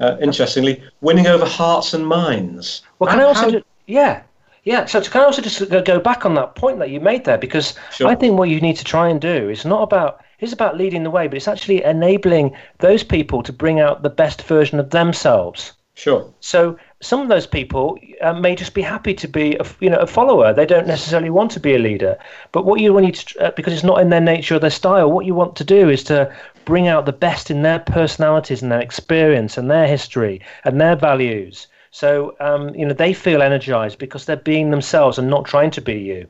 [0.00, 2.82] uh, interestingly, winning over hearts and minds.
[2.98, 4.22] Well, can how, I also, do, yeah,
[4.64, 4.84] yeah.
[4.84, 7.74] So can I also just go back on that point that you made there because
[7.92, 8.08] sure.
[8.08, 11.02] I think what you need to try and do is not about it's about leading
[11.02, 14.90] the way, but it's actually enabling those people to bring out the best version of
[14.90, 15.72] themselves.
[15.94, 16.32] Sure.
[16.40, 19.98] So some of those people uh, may just be happy to be, a, you know,
[19.98, 20.54] a follower.
[20.54, 22.16] They don't necessarily want to be a leader.
[22.52, 25.10] But what you want to, uh, because it's not in their nature or their style,
[25.10, 28.72] what you want to do is to bring out the best in their personalities and
[28.72, 31.66] their experience and their history and their values.
[31.90, 35.80] So um, you know they feel energized because they're being themselves and not trying to
[35.80, 36.28] be you.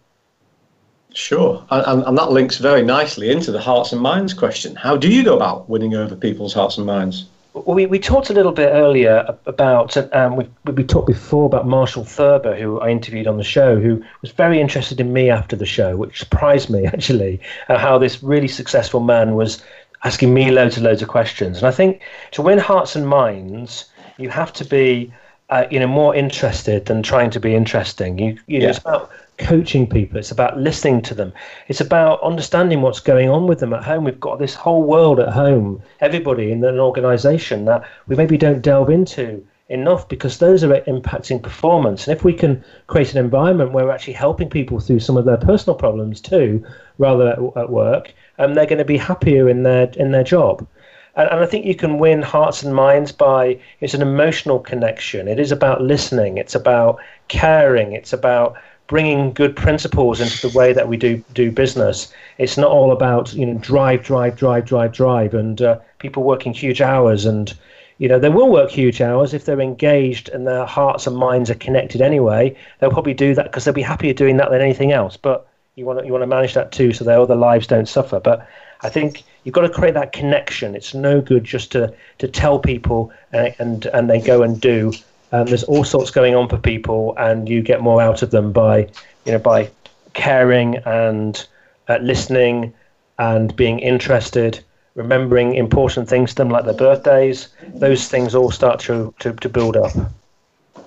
[1.15, 4.77] Sure, and, and that links very nicely into the hearts and minds question.
[4.77, 7.27] How do you go about winning over people's hearts and minds?
[7.53, 11.67] Well, we, we talked a little bit earlier about, um, we, we talked before about
[11.67, 15.57] Marshall Thurber, who I interviewed on the show, who was very interested in me after
[15.57, 19.63] the show, which surprised me actually, uh, how this really successful man was
[20.05, 21.59] asking me loads and loads of questions.
[21.59, 22.01] And I think
[22.33, 25.13] to win hearts and minds, you have to be,
[25.49, 28.19] uh, you know, more interested than trying to be interesting.
[28.19, 30.19] You, you know, it's about coaching people.
[30.19, 31.33] It's about listening to them.
[31.69, 34.05] It's about understanding what's going on with them at home.
[34.05, 38.63] We've got this whole world at home, everybody in an organization that we maybe don't
[38.63, 42.07] delve into enough because those are impacting performance.
[42.07, 45.25] And if we can create an environment where we're actually helping people through some of
[45.25, 46.65] their personal problems too,
[46.99, 50.67] rather at, at work, um, they're going to be happier in their in their job.
[51.15, 55.29] And, and I think you can win hearts and minds by it's an emotional connection.
[55.29, 56.39] It is about listening.
[56.39, 56.99] It's about
[57.29, 57.93] caring.
[57.93, 58.57] It's about
[58.91, 62.13] bringing good principles into the way that we do do business.
[62.39, 66.53] It's not all about you know drive, drive, drive, drive, drive, and uh, people working
[66.53, 67.25] huge hours.
[67.25, 67.55] And
[67.99, 71.51] you know they will work huge hours if they're engaged and their hearts and minds
[71.51, 72.57] are connected anyway.
[72.81, 75.17] They'll probably do that because they'll be happier doing that than anything else.
[75.17, 77.89] But you want to you want to manage that too, so their other lives don't
[77.89, 78.19] suffer.
[78.19, 78.45] But
[78.81, 80.75] I think you've got to create that connection.
[80.75, 84.61] It's no good just to to tell people and uh, and, and they go and
[84.61, 84.93] do.
[85.33, 88.53] Um, there's all sorts going on for people, and you get more out of them
[88.53, 88.89] by,
[89.25, 89.71] you know, by
[90.13, 91.47] caring and
[91.89, 92.73] uh, listening
[93.19, 94.63] and being interested,
[94.95, 97.49] remembering important things to them like their birthdays.
[97.75, 99.93] Those things all start to to, to build up.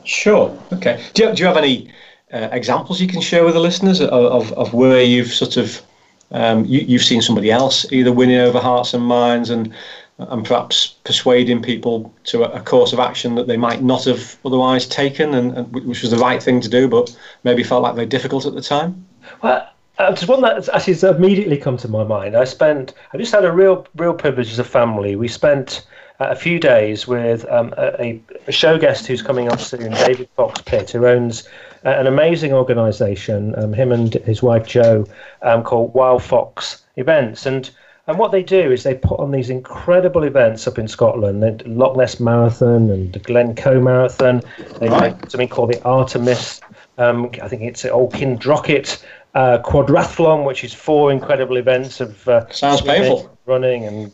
[0.04, 0.58] Sure.
[0.74, 1.02] Okay.
[1.14, 1.90] Do you, do you have any
[2.34, 5.82] uh, examples you can share with the listeners of, of, of where you've sort of
[6.32, 9.74] um, you, you've seen somebody else either winning over hearts and minds and
[10.20, 14.88] and perhaps persuading people to a, course of action that they might not have otherwise
[14.88, 18.08] taken, and, and, which was the right thing to do, but maybe felt like very
[18.08, 19.06] difficult at the time?
[19.42, 22.36] Well, uh, just one that actually has immediately come to my mind.
[22.36, 25.16] I spent, I just had a real, real privilege as a family.
[25.16, 25.86] We spent
[26.20, 30.30] uh, a few days with um, a, a, show guest who's coming up soon, David
[30.36, 31.48] Fox Pitt, who owns
[31.86, 35.06] uh, an amazing organisation, um, him and his wife Jo,
[35.42, 37.70] um, called Wild Fox Events, and
[38.08, 41.64] and what they do is they put on these incredible events up in Scotland, the
[41.70, 44.42] Loch Ness Marathon and the Glencoe Marathon.
[44.80, 45.20] They right.
[45.22, 46.60] make something called the Artemis.
[46.98, 49.04] Um, I think it's Old Kindrochit
[49.36, 54.12] uh, Quadrathlon, which is four incredible events of uh, sounds painful, running and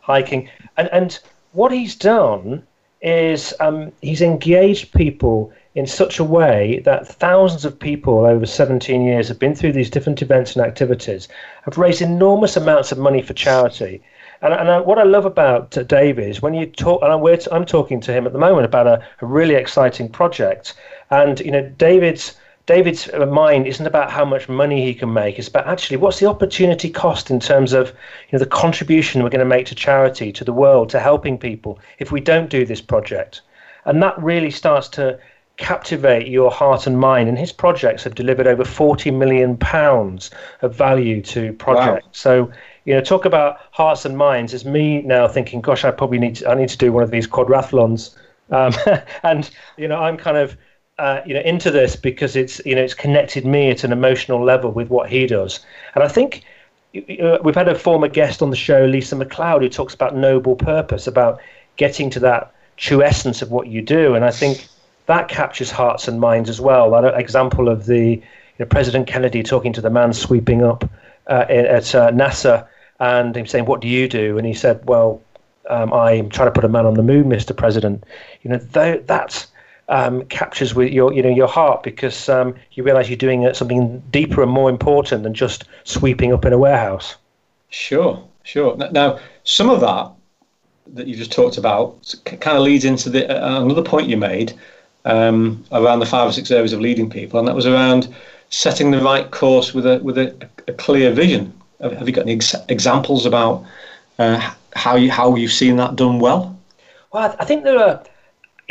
[0.00, 0.48] hiking.
[0.78, 1.18] And and
[1.52, 2.66] what he's done
[3.02, 9.04] is um, he's engaged people in such a way that thousands of people over 17
[9.04, 11.28] years have been through these different events and activities,
[11.66, 14.02] have raised enormous amounts of money for charity.
[14.40, 17.38] And, and I, what I love about uh, David is when you talk, and I'm,
[17.52, 20.74] I'm talking to him at the moment about a, a really exciting project.
[21.10, 25.38] And, you know, David's David's mind isn't about how much money he can make.
[25.38, 29.30] It's about actually what's the opportunity cost in terms of you know the contribution we're
[29.30, 32.66] going to make to charity, to the world, to helping people if we don't do
[32.66, 33.42] this project.
[33.84, 35.16] And that really starts to
[35.56, 37.28] captivate your heart and mind.
[37.28, 40.30] And his projects have delivered over 40 million pounds
[40.62, 42.04] of value to projects.
[42.04, 42.10] Wow.
[42.12, 42.52] So,
[42.84, 44.52] you know, talk about hearts and minds.
[44.52, 47.10] It's me now thinking, gosh, I probably need to, I need to do one of
[47.10, 48.14] these quadrathlons.
[48.50, 48.74] Um,
[49.22, 50.56] and, you know, I'm kind of,
[50.98, 54.42] uh, you know, into this because it's, you know, it's connected me at an emotional
[54.44, 55.60] level with what he does.
[55.94, 56.44] And I think
[56.96, 60.54] uh, we've had a former guest on the show, Lisa McLeod, who talks about noble
[60.54, 61.40] purpose, about
[61.76, 64.14] getting to that true essence of what you do.
[64.14, 64.66] And I think
[65.06, 66.90] that captures hearts and minds as well.
[66.90, 68.22] That example of the you
[68.58, 70.88] know, President Kennedy talking to the man sweeping up
[71.28, 72.66] uh, at uh, NASA
[73.00, 75.22] and him saying, "What do you do?" And he said, "Well,
[75.68, 77.56] um, I'm trying to put a man on the moon, Mr.
[77.56, 78.04] President."
[78.42, 79.46] You know, th- that
[79.88, 84.02] um, captures with your you know your heart because um, you realise you're doing something
[84.10, 87.16] deeper and more important than just sweeping up in a warehouse.
[87.68, 88.76] Sure, sure.
[88.76, 90.12] Now, some of that
[90.94, 94.54] that you just talked about kind of leads into the uh, another point you made
[95.06, 98.14] um, around the five or six areas of leading people, and that was around
[98.50, 100.34] setting the right course with a with a,
[100.68, 101.52] a clear vision.
[101.80, 103.64] Have you got any ex- examples about
[104.18, 106.58] uh, how you how you've seen that done well?
[107.12, 108.02] Well, I think there are.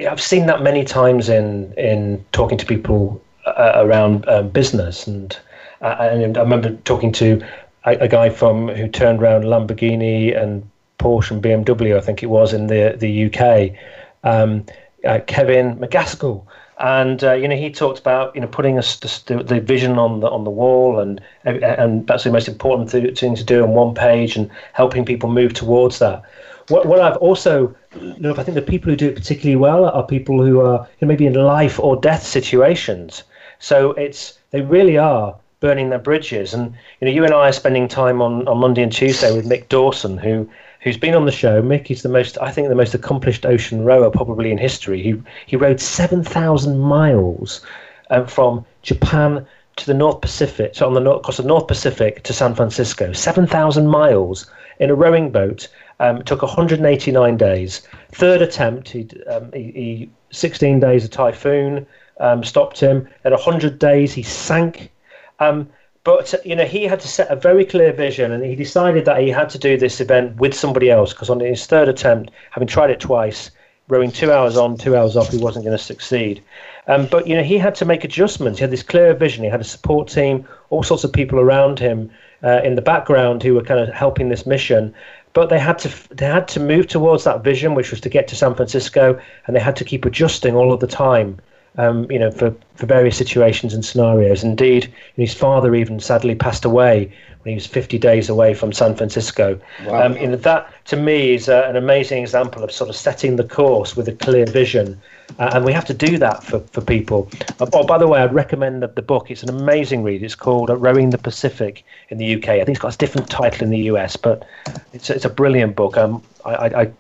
[0.10, 5.38] I've seen that many times in in talking to people uh, around um, business, and
[5.82, 7.42] uh, and I remember talking to
[7.86, 10.70] a, a, guy from who turned around Lamborghini and
[11.00, 13.78] Porsche and BMW, I think it was in the the UK.
[14.24, 14.66] Um,
[15.06, 16.46] uh, Kevin McGaskill,
[16.80, 20.20] and uh, you know he talked about you know putting us the, the, vision on
[20.20, 23.94] the on the wall, and and that's the most important thing to do on one
[23.94, 26.24] page, and helping people move towards that.
[26.68, 30.06] What, what I've also look, I think the people who do it particularly well are
[30.06, 33.24] people who are you know, maybe in life or death situations.
[33.60, 36.54] So it's they really are burning their bridges.
[36.54, 39.50] And you know, you and I are spending time on, on Monday and Tuesday with
[39.50, 40.50] Mick Dawson, who
[40.86, 41.62] who's been on the show.
[41.62, 45.02] Mick is the most, I think, the most accomplished ocean rower probably in history.
[45.02, 47.66] He he rowed seven thousand miles
[48.12, 49.46] um, from Japan
[49.78, 53.12] to the North Pacific, so on the north, across the North Pacific to San Francisco.
[53.12, 55.68] Seven thousand miles in a rowing boat.
[56.02, 57.88] Um, took 189 days.
[58.12, 61.88] Third attempt, he, um, he, he 16 days of typhoon
[62.20, 63.08] um, stopped him.
[63.24, 64.92] At 100 days, he sank.
[65.40, 65.70] Um,
[66.06, 69.20] but you know, he had to set a very clear vision, and he decided that
[69.20, 72.68] he had to do this event with somebody else because on his third attempt, having
[72.68, 73.50] tried it twice,
[73.88, 76.44] rowing two hours on, two hours off, he wasn't going to succeed.
[76.88, 78.60] Um, but you know, he had to make adjustments.
[78.60, 79.44] He had this clear vision.
[79.44, 82.12] He had a support team, all sorts of people around him
[82.44, 84.94] uh, in the background who were kind of helping this mission.
[85.34, 88.28] But they had to they had to move towards that vision, which was to get
[88.28, 91.40] to San Francisco, and they had to keep adjusting all of the time
[91.78, 94.44] um, you know, for, for various situations and scenarios.
[94.44, 97.12] Indeed, his father even sadly passed away
[97.42, 99.60] when he was 50 days away from San Francisco.
[99.86, 100.06] Wow.
[100.06, 103.36] Um, you know, that to me is uh, an amazing example of sort of setting
[103.36, 105.00] the course with a clear vision.
[105.40, 107.30] Uh, and we have to do that for, for people.
[107.60, 109.30] Uh, oh, by the way, I'd recommend the, the book.
[109.30, 110.24] It's an amazing read.
[110.24, 112.50] It's called uh, Rowing the Pacific in the UK.
[112.50, 114.48] I think it's got a different title in the US, but
[114.94, 115.98] it's, it's a brilliant book.
[115.98, 116.92] Um, I, I, I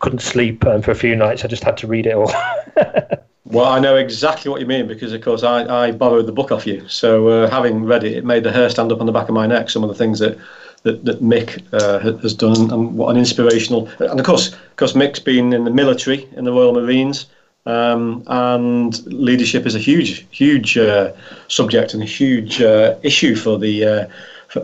[0.00, 1.44] couldn't sleep um, for a few nights.
[1.44, 2.32] I just had to read it all.
[3.46, 6.50] Well, I know exactly what you mean because, of course, I, I borrowed the book
[6.50, 6.88] off you.
[6.88, 9.34] So, uh, having read it, it made the hair stand up on the back of
[9.34, 9.68] my neck.
[9.68, 10.38] Some of the things that
[10.84, 13.88] that, that Mick uh, has done, and what an inspirational.
[14.00, 17.26] And of course, of course, Mick's been in the military in the Royal Marines,
[17.66, 21.12] um, and leadership is a huge, huge uh,
[21.48, 23.84] subject and a huge uh, issue for the.
[23.84, 24.06] Uh,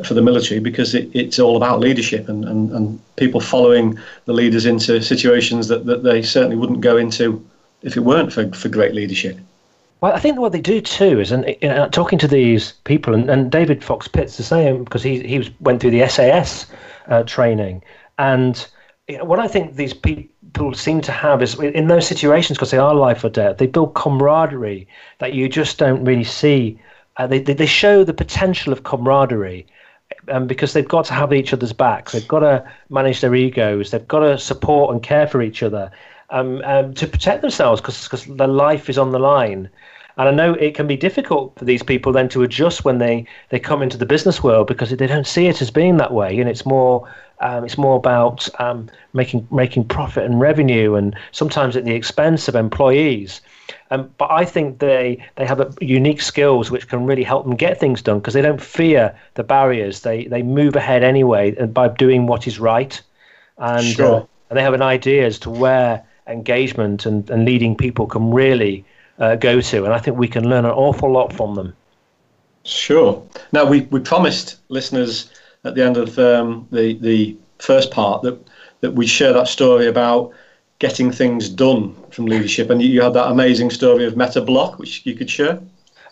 [0.04, 4.32] for, the military because it, it's all about leadership and, and, and people following the
[4.32, 7.44] leaders into situations that, that they certainly wouldn't go into
[7.82, 9.38] if it weren't for, for great leadership.
[10.00, 13.14] Well, I think what they do too is, and you know, talking to these people,
[13.14, 16.66] and, and David Fox Pitt's the same because he he was, went through the SAS
[17.08, 17.82] uh, training,
[18.18, 18.66] and
[19.08, 22.70] you know, what I think these people seem to have is in those situations because
[22.70, 24.88] they are life or death, they build camaraderie
[25.18, 26.80] that you just don't really see.
[27.18, 29.66] Uh, they, they they show the potential of camaraderie.
[30.28, 33.92] Um, because they've got to have each other's backs, they've got to manage their egos,
[33.92, 35.90] they've got to support and care for each other,
[36.30, 39.68] um, um, to protect themselves because their life is on the line.
[40.16, 43.26] And I know it can be difficult for these people then to adjust when they,
[43.48, 46.38] they come into the business world because they don't see it as being that way.
[46.38, 47.08] And it's more
[47.40, 52.48] um, it's more about um, making making profit and revenue, and sometimes at the expense
[52.48, 53.40] of employees.
[53.90, 57.56] Um, but I think they they have a, unique skills which can really help them
[57.56, 60.00] get things done because they don't fear the barriers.
[60.00, 63.00] They they move ahead anyway by doing what is right,
[63.56, 64.14] and sure.
[64.16, 68.30] uh, and they have an idea as to where engagement and, and leading people can
[68.30, 68.84] really
[69.18, 69.84] uh, go to.
[69.84, 71.74] And I think we can learn an awful lot from them.
[72.64, 73.22] Sure.
[73.52, 75.30] Now we we promised listeners
[75.64, 78.38] at the end of um, the the first part that
[78.80, 80.32] that we share that story about
[80.78, 84.78] getting things done from leadership, and you, you had that amazing story of Meta Block,
[84.78, 85.60] which you could share.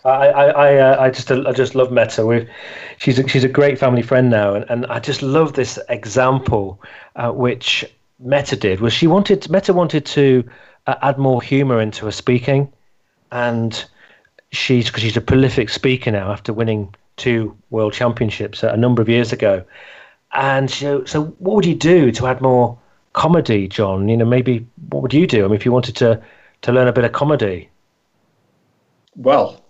[0.05, 2.25] I I I, uh, I just I just love Meta.
[2.25, 2.49] We've,
[2.97, 6.81] she's a, she's a great family friend now, and, and I just love this example,
[7.15, 7.85] uh, which
[8.19, 10.43] Meta did was she wanted Meta wanted to
[10.87, 12.71] uh, add more humor into her speaking,
[13.31, 13.85] and
[14.51, 19.09] she's because she's a prolific speaker now after winning two world championships a number of
[19.09, 19.63] years ago.
[20.33, 22.77] And so, so what would you do to add more
[23.13, 24.09] comedy, John?
[24.09, 25.43] You know, maybe what would you do?
[25.43, 26.21] I mean, if you wanted to
[26.61, 27.69] to learn a bit of comedy.
[29.15, 29.63] Well,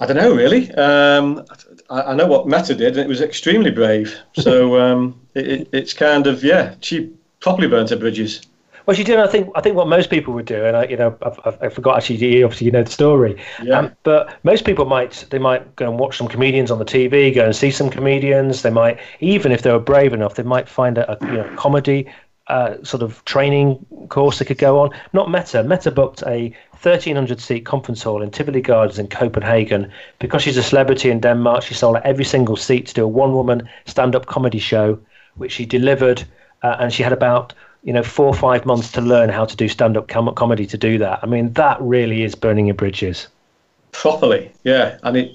[0.00, 0.72] I don't know really.
[0.72, 1.44] Um,
[1.90, 4.18] I, I, know what Meta did, and it was extremely brave.
[4.34, 7.12] So um, it, it, it's kind of yeah, she
[7.44, 8.40] properly burnt her bridges.
[8.86, 9.18] Well, she did.
[9.18, 9.50] I think.
[9.54, 12.42] I think what most people would do, and I, you know, I, I forgot actually.
[12.42, 13.40] Obviously, you know the story.
[13.62, 13.78] Yeah.
[13.78, 15.24] Um, but most people might.
[15.30, 17.34] They might go and watch some comedians on the TV.
[17.34, 18.60] Go and see some comedians.
[18.60, 21.50] They might, even if they were brave enough, they might find a, a you know,
[21.56, 22.06] comedy
[22.48, 24.90] uh, sort of training course they could go on.
[25.12, 25.64] Not Meta.
[25.64, 30.62] Meta booked a 1,300 seat conference hall in Tivoli Gardens in Copenhagen because she's a
[30.62, 31.62] celebrity in Denmark.
[31.62, 34.98] She sold out every single seat to do a one woman stand up comedy show,
[35.36, 36.24] which she delivered.
[36.64, 37.54] Uh, and she had about
[37.84, 40.66] you know, four or five months to learn how to do stand up com- comedy
[40.66, 41.20] to do that.
[41.22, 43.28] I mean, that really is burning your bridges.
[43.92, 44.98] Properly, yeah.
[45.02, 45.32] And it,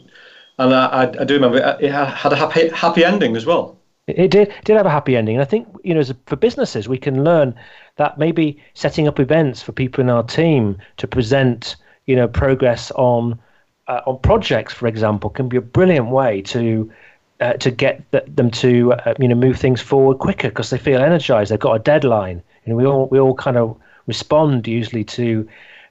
[0.58, 3.78] and I, I do remember it had a happy, happy ending as well.
[4.08, 6.98] It did did have a happy ending, and I think you know, for businesses, we
[6.98, 7.54] can learn
[7.98, 11.76] that maybe setting up events for people in our team to present,
[12.08, 13.40] you know, progress on
[13.88, 16.92] uh, on projects, for example, can be a brilliant way to
[17.40, 21.02] uh, to get them to uh, you know move things forward quicker because they feel
[21.02, 21.52] energized.
[21.52, 22.42] They've got a deadline.
[22.66, 23.76] Know, we all we all kind of
[24.06, 25.48] respond usually to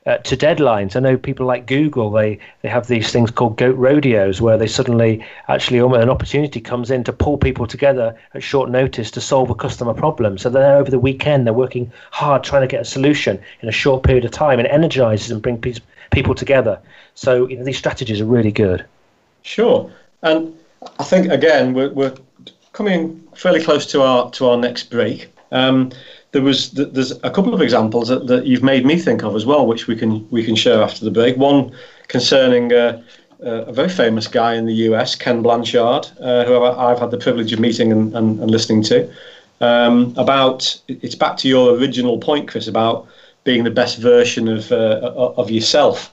[0.06, 0.96] uh, to deadlines.
[0.96, 2.10] I know people like Google.
[2.10, 6.60] They they have these things called goat rodeos where they suddenly actually almost an opportunity
[6.60, 10.38] comes in to pull people together at short notice to solve a customer problem.
[10.38, 13.72] So then over the weekend they're working hard trying to get a solution in a
[13.72, 15.60] short period of time and energizes and bring
[16.10, 16.78] people together.
[17.14, 18.84] So you know, these strategies are really good.
[19.42, 19.90] Sure,
[20.22, 20.56] and
[20.98, 22.14] I think again we're, we're
[22.72, 25.32] coming fairly close to our to our next break.
[25.50, 25.90] Um,
[26.32, 29.46] there was there's a couple of examples that, that you've made me think of as
[29.46, 31.36] well, which we can we can share after the break.
[31.36, 31.72] One
[32.08, 33.02] concerning uh,
[33.44, 37.18] uh, a very famous guy in the US, Ken Blanchard, uh, who I've had the
[37.18, 39.10] privilege of meeting and, and, and listening to.
[39.60, 43.08] Um, about it's back to your original point, Chris, about
[43.44, 46.12] being the best version of uh, of yourself.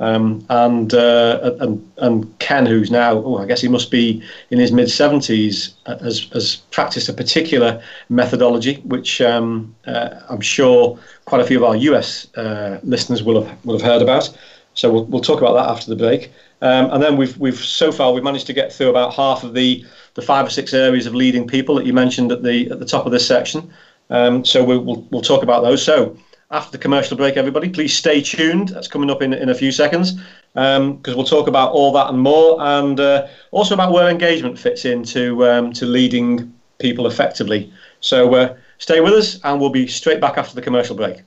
[0.00, 4.58] Um, and, uh, and and Ken, who's now, oh, I guess he must be in
[4.58, 10.98] his mid seventies, uh, has has practiced a particular methodology, which um, uh, I'm sure
[11.26, 14.36] quite a few of our US uh, listeners will have will have heard about.
[14.74, 16.32] So we'll we'll talk about that after the break.
[16.60, 19.54] Um, and then we've we've so far we've managed to get through about half of
[19.54, 19.84] the
[20.14, 22.86] the five or six areas of leading people that you mentioned at the at the
[22.86, 23.72] top of this section.
[24.10, 25.84] Um, so we'll, we'll we'll talk about those.
[25.84, 26.16] So
[26.50, 27.68] after the commercial break, everybody.
[27.68, 28.68] Please stay tuned.
[28.68, 30.12] That's coming up in, in a few seconds
[30.52, 34.58] because um, we'll talk about all that and more, and uh, also about where engagement
[34.58, 37.72] fits into um, to leading people effectively.
[38.00, 41.22] So uh, stay with us, and we'll be straight back after the commercial break.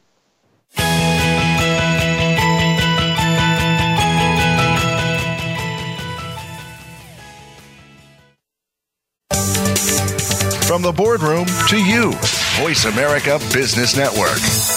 [10.67, 12.11] From the boardroom to you,
[12.59, 14.76] Voice America Business Network.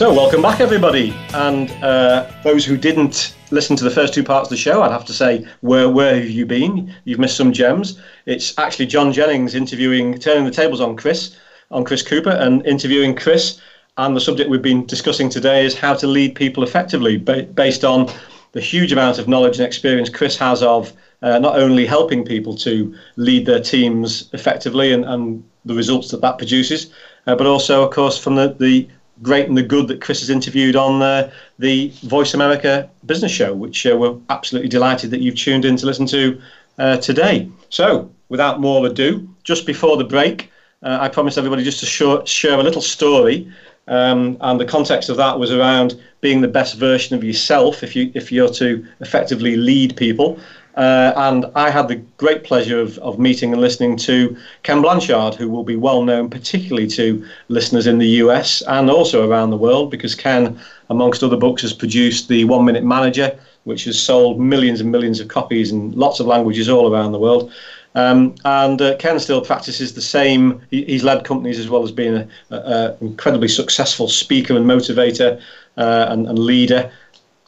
[0.00, 1.14] So, welcome back, everybody.
[1.34, 4.92] And uh, those who didn't listen to the first two parts of the show, I'd
[4.92, 6.94] have to say, where where have you been?
[7.04, 8.00] You've missed some gems.
[8.24, 11.36] It's actually John Jennings interviewing, turning the tables on Chris,
[11.70, 13.60] on Chris Cooper, and interviewing Chris.
[13.98, 17.84] And the subject we've been discussing today is how to lead people effectively, ba- based
[17.84, 18.10] on
[18.52, 22.56] the huge amount of knowledge and experience Chris has of uh, not only helping people
[22.56, 26.90] to lead their teams effectively and, and the results that that produces,
[27.26, 28.88] uh, but also, of course, from the, the
[29.22, 33.54] great and the good that Chris has interviewed on uh, the Voice America business show,
[33.54, 36.40] which uh, we're absolutely delighted that you've tuned in to listen to
[36.78, 37.48] uh, today.
[37.68, 40.50] So, without more ado, just before the break,
[40.82, 43.52] uh, I promised everybody just to share, share a little story.
[43.88, 47.96] Um, and the context of that was around being the best version of yourself if
[47.96, 50.38] you if you're to effectively lead people.
[50.76, 55.34] Uh, and I had the great pleasure of, of meeting and listening to Ken Blanchard,
[55.34, 59.56] who will be well known particularly to listeners in the US and also around the
[59.56, 60.58] world, because Ken,
[60.88, 65.20] amongst other books, has produced The One Minute Manager, which has sold millions and millions
[65.20, 67.52] of copies in lots of languages all around the world.
[67.96, 70.60] Um, and uh, Ken still practices the same.
[70.70, 75.40] He, he's led companies as well as being an incredibly successful speaker and motivator
[75.76, 76.92] uh, and, and leader.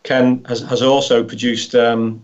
[0.03, 2.21] Ken has, has also produced um,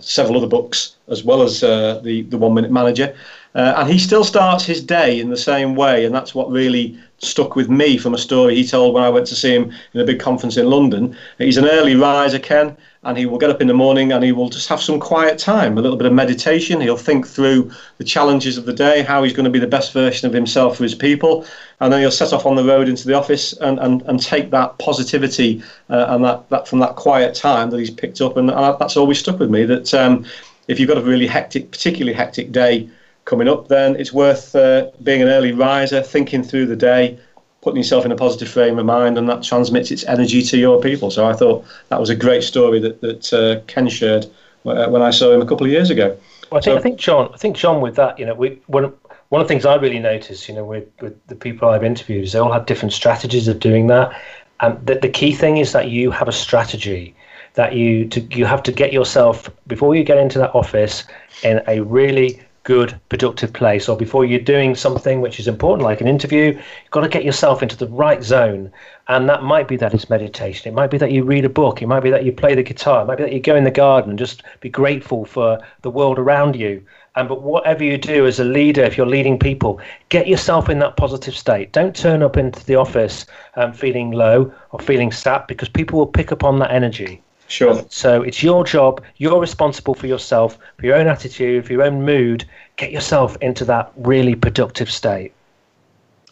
[0.00, 3.14] several other books as well as uh, the the One Minute Manager,
[3.54, 6.98] uh, and he still starts his day in the same way, and that's what really
[7.18, 10.00] stuck with me from a story he told when I went to see him in
[10.00, 11.16] a big conference in London.
[11.38, 14.30] He's an early riser, Ken, and he will get up in the morning and he
[14.30, 16.82] will just have some quiet time, a little bit of meditation.
[16.82, 19.92] He'll think through the challenges of the day, how he's going to be the best
[19.92, 21.46] version of himself for his people,
[21.80, 24.50] and then he'll set off on the road into the office and, and, and take
[24.50, 28.50] that positivity uh, and that, that from that quiet time that he's picked up, and,
[28.50, 29.64] that's always stuck with me.
[29.64, 30.26] That um,
[30.68, 32.86] if you've got a really hectic, particularly hectic day
[33.24, 37.18] coming up, then it's worth uh, being an early riser, thinking through the day,
[37.62, 40.80] putting yourself in a positive frame of mind, and that transmits its energy to your
[40.80, 41.10] people.
[41.10, 44.26] So I thought that was a great story that that uh, Ken shared
[44.64, 46.16] uh, when I saw him a couple of years ago.
[46.50, 48.58] Well, I think, so, I think John, I think John, with that, you know, we
[48.66, 48.92] one
[49.28, 52.24] one of the things I really noticed, you know, with, with the people I've interviewed,
[52.24, 54.12] is they all have different strategies of doing that.
[54.58, 57.14] And the, the key thing is that you have a strategy
[57.54, 61.04] that you to you have to get yourself before you get into that office
[61.42, 66.00] in a really good, productive place, or before you're doing something which is important, like
[66.00, 68.70] an interview, you've got to get yourself into the right zone.
[69.08, 70.70] And that might be that it's meditation.
[70.70, 71.82] It might be that you read a book.
[71.82, 73.02] It might be that you play the guitar.
[73.02, 75.90] It might be that you go in the garden and just be grateful for the
[75.90, 76.84] world around you.
[77.16, 79.80] And but whatever you do as a leader, if you're leading people,
[80.10, 81.72] get yourself in that positive state.
[81.72, 86.06] Don't turn up into the office um, feeling low or feeling sad because people will
[86.06, 87.22] pick up on that energy.
[87.50, 87.84] Sure.
[87.90, 89.02] So it's your job.
[89.16, 92.44] You're responsible for yourself, for your own attitude, for your own mood.
[92.76, 95.32] Get yourself into that really productive state.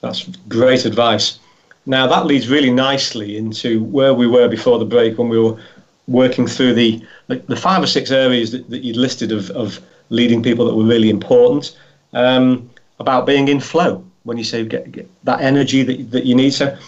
[0.01, 1.41] That's great advice.
[1.87, 5.61] Now that leads really nicely into where we were before the break when we were
[6.07, 10.41] working through the the five or six areas that, that you'd listed of, of leading
[10.41, 11.77] people that were really important
[12.13, 16.37] um, about being in flow when you say get, get that energy that, that you
[16.37, 16.51] need.
[16.55, 16.79] So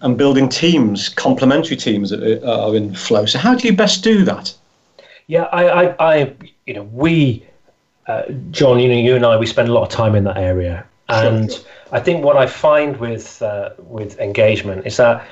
[0.00, 3.26] and building teams, complementary teams that are in flow.
[3.26, 4.54] So how do you best do that?
[5.26, 6.34] Yeah, I, I, I
[6.66, 7.44] you know, we,
[8.06, 10.36] uh, John, you know, you and I, we spend a lot of time in that
[10.36, 11.62] area, and sure.
[11.92, 15.24] I think what I find with uh, with engagement is that,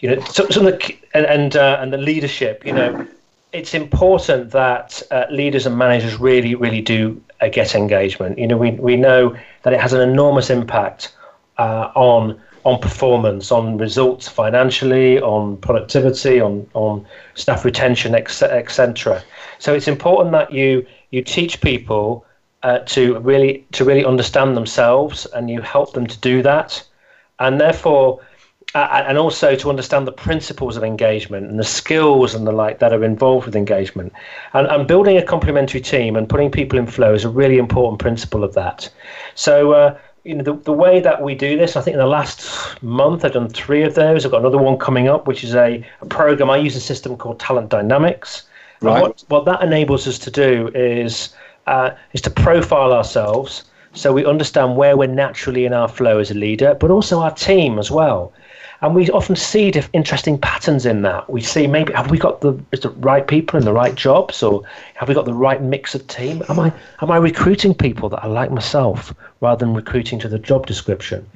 [0.00, 3.06] you know, some, some of the and and, uh, and the leadership, you know,
[3.52, 8.38] it's important that uh, leaders and managers really, really do uh, get engagement.
[8.38, 11.14] You know, we we know that it has an enormous impact
[11.58, 19.22] uh, on on performance, on results financially, on productivity, on on staff retention, etc.
[19.58, 22.26] So it's important that you you teach people
[22.62, 26.82] uh, to really to really understand themselves, and you help them to do that.
[27.38, 28.20] and therefore
[28.74, 32.78] uh, and also to understand the principles of engagement and the skills and the like
[32.78, 34.12] that are involved with engagement.
[34.52, 38.00] And, and building a complementary team and putting people in flow is a really important
[38.00, 38.90] principle of that.
[39.34, 42.06] So, uh, you know, the, the way that we do this, I think in the
[42.06, 44.24] last month I've done three of those.
[44.24, 46.50] I've got another one coming up, which is a, a program.
[46.50, 48.42] I use a system called Talent Dynamics.
[48.80, 49.00] Right.
[49.00, 51.30] What, what, that enables us to do is
[51.66, 53.64] uh, is to profile ourselves
[53.94, 57.30] so we understand where we're naturally in our flow as a leader, but also our
[57.30, 58.32] team as well
[58.82, 61.28] and we often see interesting patterns in that.
[61.30, 64.62] We see maybe have we got the, the right people in the right jobs, or
[64.94, 66.42] have we got the right mix of team?
[66.48, 70.38] Am I am I recruiting people that are like myself rather than recruiting to the
[70.38, 71.26] job description?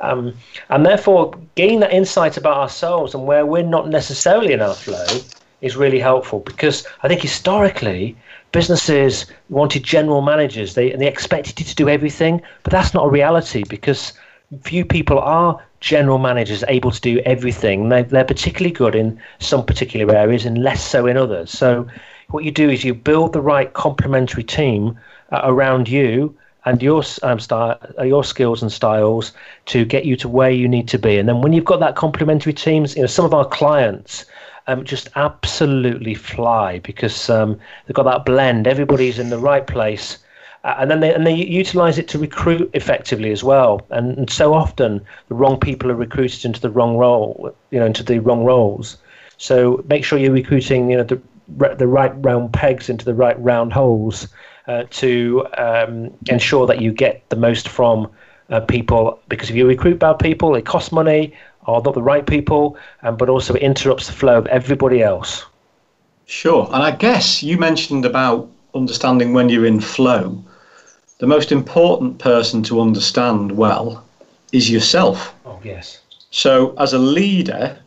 [0.00, 0.34] Um,
[0.70, 5.06] and therefore, gain that insight about ourselves and where we're not necessarily in our flow
[5.60, 8.16] is really helpful because I think historically
[8.52, 10.74] businesses wanted general managers.
[10.74, 14.12] They and they expected you to do everything, but that's not a reality because
[14.62, 17.90] few people are general managers able to do everything.
[17.90, 21.50] They, they're particularly good in some particular areas and less so in others.
[21.50, 21.86] So,
[22.30, 24.98] what you do is you build the right complementary team
[25.30, 29.32] uh, around you and your um, style, uh, your skills and styles
[29.66, 31.18] to get you to where you need to be.
[31.18, 34.24] And then when you've got that complementary teams, you know, some of our clients.
[34.66, 38.66] Um, just absolutely fly because um, they've got that blend.
[38.66, 40.16] Everybody's in the right place
[40.64, 43.82] and then they and they utilize it to recruit effectively as well.
[43.90, 47.86] And, and, so often the wrong people are recruited into the wrong role, you know,
[47.86, 48.96] into the wrong roles.
[49.36, 51.20] So make sure you're recruiting, you know, the
[51.76, 54.28] the right round pegs into the right round holes
[54.66, 58.10] uh, to um, ensure that you get the most from
[58.48, 59.20] uh, people.
[59.28, 61.34] Because if you recruit bad people, it costs money,
[61.66, 65.44] or not the right people, um, but also it interrupts the flow of everybody else.
[66.24, 70.42] Sure, and I guess you mentioned about understanding when you're in flow
[71.18, 74.04] the most important person to understand well
[74.52, 75.34] is yourself.
[75.44, 76.00] Oh, yes.
[76.30, 77.78] So, as a leader,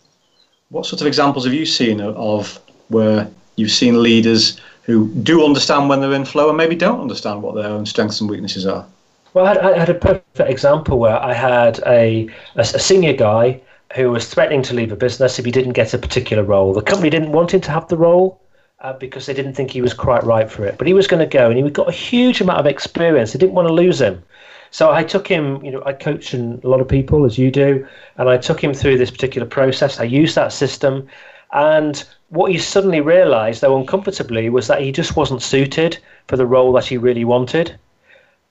[0.69, 2.59] what sort of examples have you seen of
[2.89, 7.41] where you've seen leaders who do understand when they're in flow and maybe don't understand
[7.41, 8.86] what their own strengths and weaknesses are?
[9.34, 13.13] Well, I had, I had a perfect example where I had a, a, a senior
[13.13, 13.59] guy
[13.95, 16.73] who was threatening to leave a business if he didn't get a particular role.
[16.73, 18.41] The company didn't want him to have the role,
[18.82, 20.78] uh, because they didn't think he was quite right for it.
[20.78, 23.34] But he was going to go, and he got a huge amount of experience.
[23.34, 24.23] They didn't want to lose him.
[24.69, 27.88] So I took him, you know, I coach a lot of people as you do,
[28.17, 29.99] and I took him through this particular process.
[29.99, 31.07] I used that system,
[31.53, 35.97] and what he suddenly realized, though uncomfortably, was that he just wasn't suited
[36.28, 37.80] for the role that he really wanted.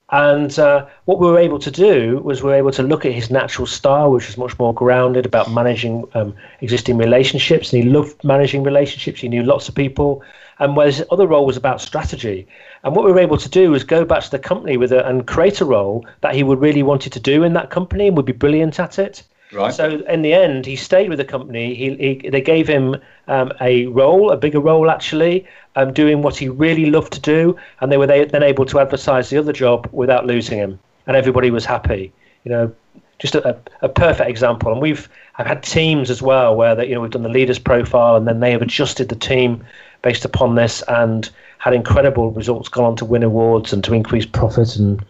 [0.09, 3.11] And uh, what we were able to do was we were able to look at
[3.11, 7.73] his natural style, which was much more grounded about managing um, existing relationships.
[7.73, 9.19] And he loved managing relationships.
[9.19, 10.23] He knew lots of people.
[10.59, 12.47] And whereas his other role was about strategy.
[12.83, 15.05] And what we were able to do was go back to the company with a,
[15.07, 18.15] and create a role that he would really wanted to do in that company and
[18.15, 19.23] would be brilliant at it.
[19.51, 19.73] Right.
[19.73, 21.73] So in the end, he stayed with the company.
[21.73, 26.35] He, he they gave him um, a role, a bigger role actually, um, doing what
[26.35, 29.87] he really loved to do, and they were then able to advertise the other job
[29.93, 32.11] without losing him, and everybody was happy.
[32.43, 32.75] You know,
[33.19, 34.71] just a, a perfect example.
[34.71, 37.59] And we've I've had teams as well where that you know we've done the leaders
[37.59, 39.63] profile, and then they have adjusted the team
[40.01, 41.29] based upon this and
[41.59, 45.03] had incredible results, gone on to win awards and to increase profit and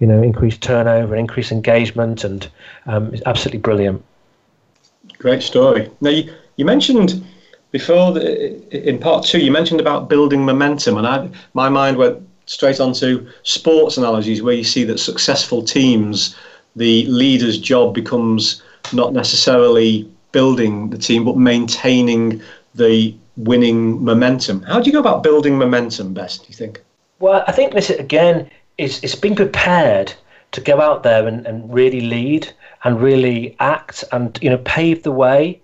[0.00, 2.48] you know, increased turnover, and increased engagement, and
[2.86, 4.02] um, it's absolutely brilliant.
[5.18, 5.90] Great story.
[6.00, 7.24] Now, you, you mentioned
[7.70, 12.26] before the, in part two, you mentioned about building momentum, and I, my mind went
[12.46, 16.34] straight onto sports analogies where you see that successful teams,
[16.74, 22.42] the leader's job becomes not necessarily building the team, but maintaining
[22.74, 24.62] the winning momentum.
[24.62, 26.82] How do you go about building momentum best, do you think?
[27.18, 28.50] Well, I think this again
[28.80, 30.12] is is being prepared
[30.52, 32.52] to go out there and, and really lead
[32.82, 35.60] and really act and you know pave the way.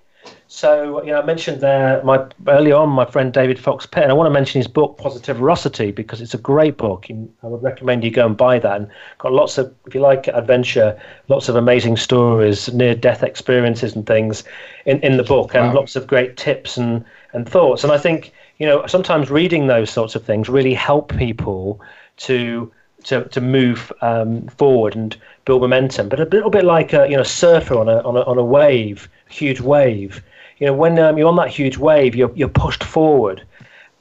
[0.49, 4.12] So you know, I mentioned there my early on my friend David Fox Pitt, and
[4.12, 7.07] I want to mention his book Positive Veracity because it's a great book.
[7.11, 8.77] I would recommend you go and buy that.
[8.77, 8.89] And
[9.19, 10.99] got lots of, if you like adventure,
[11.29, 14.45] lots of amazing stories, near death experiences and things
[14.85, 15.75] in, in the book, and wow.
[15.75, 17.83] lots of great tips and and thoughts.
[17.83, 21.81] And I think you know sometimes reading those sorts of things really help people
[22.19, 22.73] to
[23.07, 26.09] to, to move um, forward and build momentum.
[26.09, 28.45] But a little bit like a you know surfer on a on a, on a
[28.45, 30.23] wave, huge wave.
[30.59, 33.43] You know when um, you're on that huge wave, you're you're pushed forward,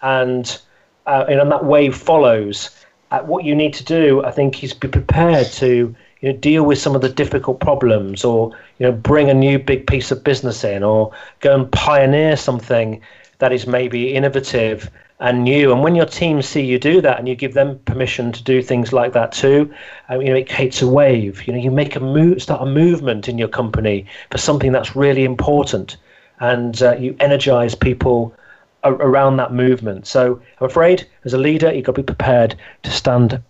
[0.01, 0.59] and
[1.05, 2.69] uh, and that wave follows.
[3.11, 6.63] Uh, what you need to do, I think, is be prepared to you know deal
[6.63, 10.23] with some of the difficult problems, or you know bring a new big piece of
[10.23, 13.01] business in, or go and pioneer something
[13.37, 14.89] that is maybe innovative
[15.19, 15.71] and new.
[15.71, 18.61] And when your team see you do that, and you give them permission to do
[18.61, 19.73] things like that too,
[20.09, 21.47] um, you know, it creates a wave.
[21.47, 24.95] You know, you make a move, start a movement in your company for something that's
[24.95, 25.97] really important,
[26.39, 28.35] and uh, you energize people
[28.83, 30.07] a- around that movement.
[30.07, 33.41] So I'm afraid, as a leader, you've got to be prepared to stand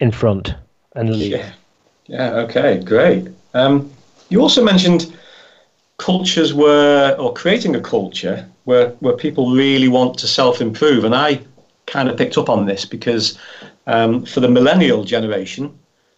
[0.00, 0.54] in front
[0.96, 1.32] and lead.
[1.32, 1.52] Yeah.
[2.06, 2.34] Yeah.
[2.34, 2.82] Okay.
[2.84, 3.28] Great.
[3.54, 3.90] Um,
[4.28, 5.16] you also mentioned
[5.98, 11.14] cultures were, or creating a culture where where people really want to self improve, and
[11.14, 11.42] I
[11.86, 13.38] kind of picked up on this because
[13.86, 15.76] um, for the millennial generation,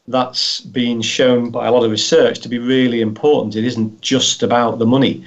[0.09, 3.57] that's been shown by a lot of research to be really important.
[3.57, 5.25] It isn't just about the money;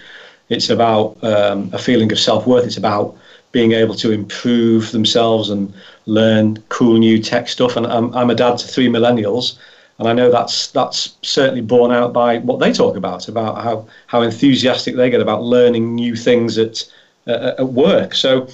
[0.50, 2.66] it's about um, a feeling of self worth.
[2.66, 3.18] It's about
[3.52, 5.74] being able to improve themselves and
[6.06, 7.76] learn cool new tech stuff.
[7.76, 9.58] And I'm, I'm a dad to three millennials,
[10.00, 13.88] and I know that's that's certainly borne out by what they talk about about how
[14.08, 16.84] how enthusiastic they get about learning new things at
[17.28, 18.16] uh, at work.
[18.16, 18.48] So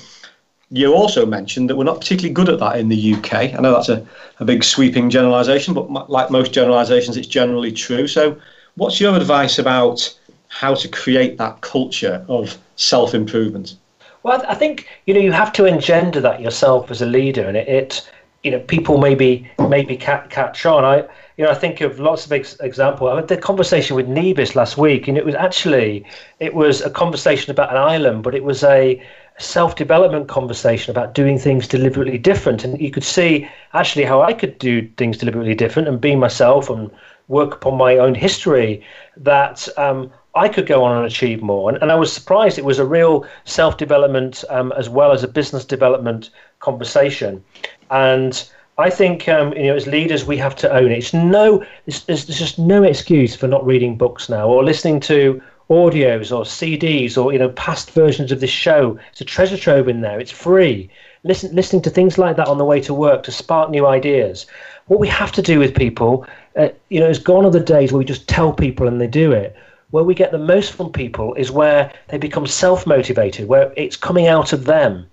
[0.70, 3.34] you also mentioned that we're not particularly good at that in the UK.
[3.34, 4.04] I know that's a,
[4.40, 8.08] a big sweeping generalisation, but like most generalisations, it's generally true.
[8.08, 8.36] So
[8.76, 10.12] what's your advice about
[10.48, 13.76] how to create that culture of self improvement?
[14.24, 17.58] Well, I think you know you have to engender that yourself as a leader, and
[17.58, 18.10] it, it
[18.44, 20.84] you know people maybe maybe catch on.
[20.84, 21.04] I
[21.38, 22.60] you know I think of lots of ex-.
[22.60, 26.06] I had the conversation with Nebis last week, and it was actually
[26.40, 29.02] it was a conversation about an island, but it was a
[29.40, 34.58] self-development conversation about doing things deliberately different, and you could see actually how I could
[34.60, 36.92] do things deliberately different and be myself and
[37.28, 38.84] work upon my own history.
[39.18, 41.70] That um, I could go on and achieve more.
[41.70, 45.24] And, and I was surprised it was a real self development um, as well as
[45.24, 47.44] a business development conversation.
[47.92, 48.44] And
[48.78, 50.98] I think um, you know, as leaders, we have to own it.
[50.98, 55.42] It's no, there's, there's just no excuse for not reading books now or listening to
[55.70, 58.98] audios or CDs or you know past versions of this show.
[59.12, 60.20] It's a treasure trove in there.
[60.20, 60.90] It's free.
[61.24, 64.48] Listen, listening to things like that on the way to work to spark new ideas.
[64.88, 66.26] What we have to do with people,
[66.58, 69.08] uh, you know, is gone are the days where we just tell people and they
[69.08, 69.56] do it
[69.94, 73.96] where we get the most from people is where they become self motivated, where it's
[73.96, 75.06] coming out of them.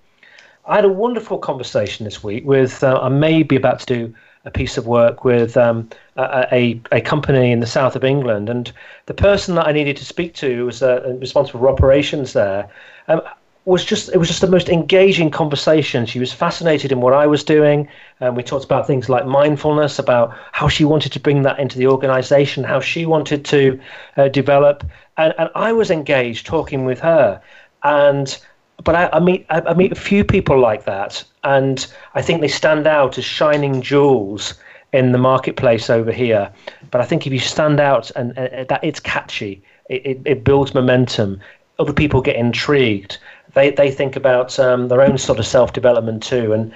[0.65, 4.13] I had a wonderful conversation this week with, uh, I may be about to do
[4.45, 8.49] a piece of work with um, a, a, company in the south of England.
[8.49, 8.71] And
[9.05, 12.67] the person that I needed to speak to was uh, responsible for operations there.
[13.07, 13.21] Um,
[13.65, 16.07] was just it was just the most engaging conversation.
[16.07, 17.87] She was fascinated in what I was doing,
[18.19, 21.77] and we talked about things like mindfulness, about how she wanted to bring that into
[21.77, 23.79] the organisation, how she wanted to
[24.17, 24.83] uh, develop,
[25.17, 27.39] and and I was engaged talking with her,
[27.83, 28.35] and
[28.83, 32.41] but I, I meet I, I meet a few people like that, and I think
[32.41, 34.55] they stand out as shining jewels
[34.93, 36.51] in the marketplace over here.
[36.89, 40.73] But I think if you stand out and, that it's catchy, it, it, it builds
[40.73, 41.39] momentum.
[41.79, 43.17] Other people get intrigued
[43.53, 46.53] they they think about um, their own sort of self development too.
[46.53, 46.73] And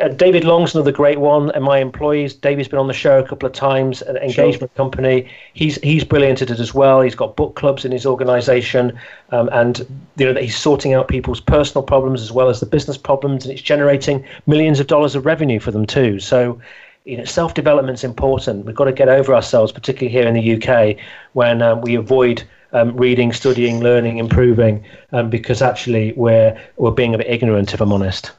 [0.00, 1.50] uh, David Long's another great one.
[1.52, 4.02] And my employees, David's been on the show a couple of times.
[4.02, 4.84] An engagement sure.
[4.84, 5.28] company.
[5.54, 7.00] He's he's brilliant at it as well.
[7.00, 8.98] He's got book clubs in his organisation,
[9.30, 9.78] um, and
[10.16, 13.44] you know that he's sorting out people's personal problems as well as the business problems,
[13.44, 16.20] and it's generating millions of dollars of revenue for them too.
[16.20, 16.60] So
[17.06, 18.66] you know, self development is important.
[18.66, 20.96] We've got to get over ourselves, particularly here in the UK,
[21.32, 27.14] when um, we avoid um, reading, studying, learning, improving, um, because actually we're we're being
[27.14, 28.32] a bit ignorant, if I'm honest.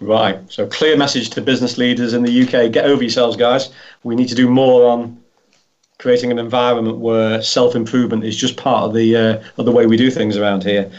[0.00, 0.38] Right.
[0.50, 3.72] So clear message to business leaders in the UK: get over yourselves, guys.
[4.02, 5.20] We need to do more on
[5.98, 9.86] creating an environment where self improvement is just part of the uh, of the way
[9.86, 10.90] we do things around here.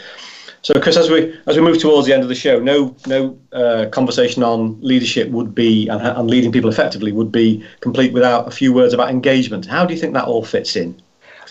[0.62, 3.38] So, Chris, as we as we move towards the end of the show, no no
[3.52, 8.48] uh, conversation on leadership would be and, and leading people effectively would be complete without
[8.48, 9.66] a few words about engagement.
[9.66, 11.00] How do you think that all fits in?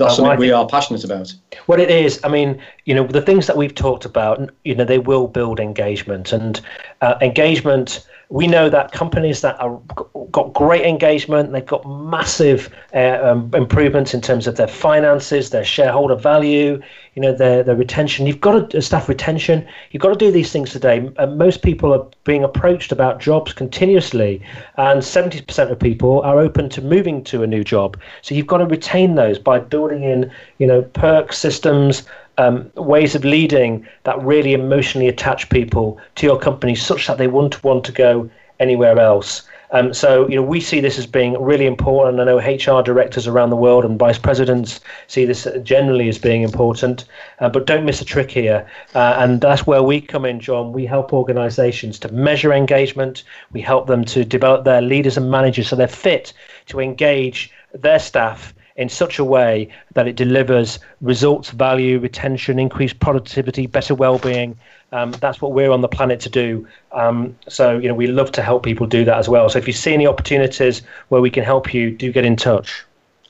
[0.04, 1.34] That's something we are passionate about.
[1.68, 4.84] Well, it is, I mean, you know, the things that we've talked about, you know,
[4.84, 6.60] they will build engagement and
[7.02, 9.80] uh, engagement we know that companies that are
[10.32, 15.64] got great engagement, they've got massive uh, um, improvements in terms of their finances, their
[15.64, 16.82] shareholder value,
[17.14, 18.26] you know, their their retention.
[18.26, 19.68] You've got to, uh, staff retention.
[19.92, 21.10] You've got to do these things today.
[21.18, 24.42] Uh, most people are being approached about jobs continuously,
[24.78, 27.98] and 70% of people are open to moving to a new job.
[28.22, 32.04] So you've got to retain those by building in, you know, perk systems
[32.38, 37.28] um, ways of leading that really emotionally attach people to your company such that they
[37.28, 38.30] wouldn't want to go
[38.60, 39.44] anywhere else.
[39.72, 42.22] Um, so, you know, we see this as being really important.
[42.22, 46.44] I know HR directors around the world and vice presidents see this generally as being
[46.44, 47.06] important.
[47.40, 48.66] Uh, but don't miss a trick here.
[48.94, 50.72] Uh, and that's where we come in, John.
[50.72, 53.24] We help organizations to measure engagement.
[53.52, 56.32] We help them to develop their leaders and managers so they're fit
[56.68, 63.00] to engage their staff in such a way that it delivers results, value, retention, increased
[63.00, 64.58] productivity, better well-being.
[64.92, 66.68] Um, that's what we're on the planet to do.
[66.92, 69.50] Um, so, you know, we love to help people do that as well.
[69.50, 72.84] So, if you see any opportunities where we can help you, do get in touch.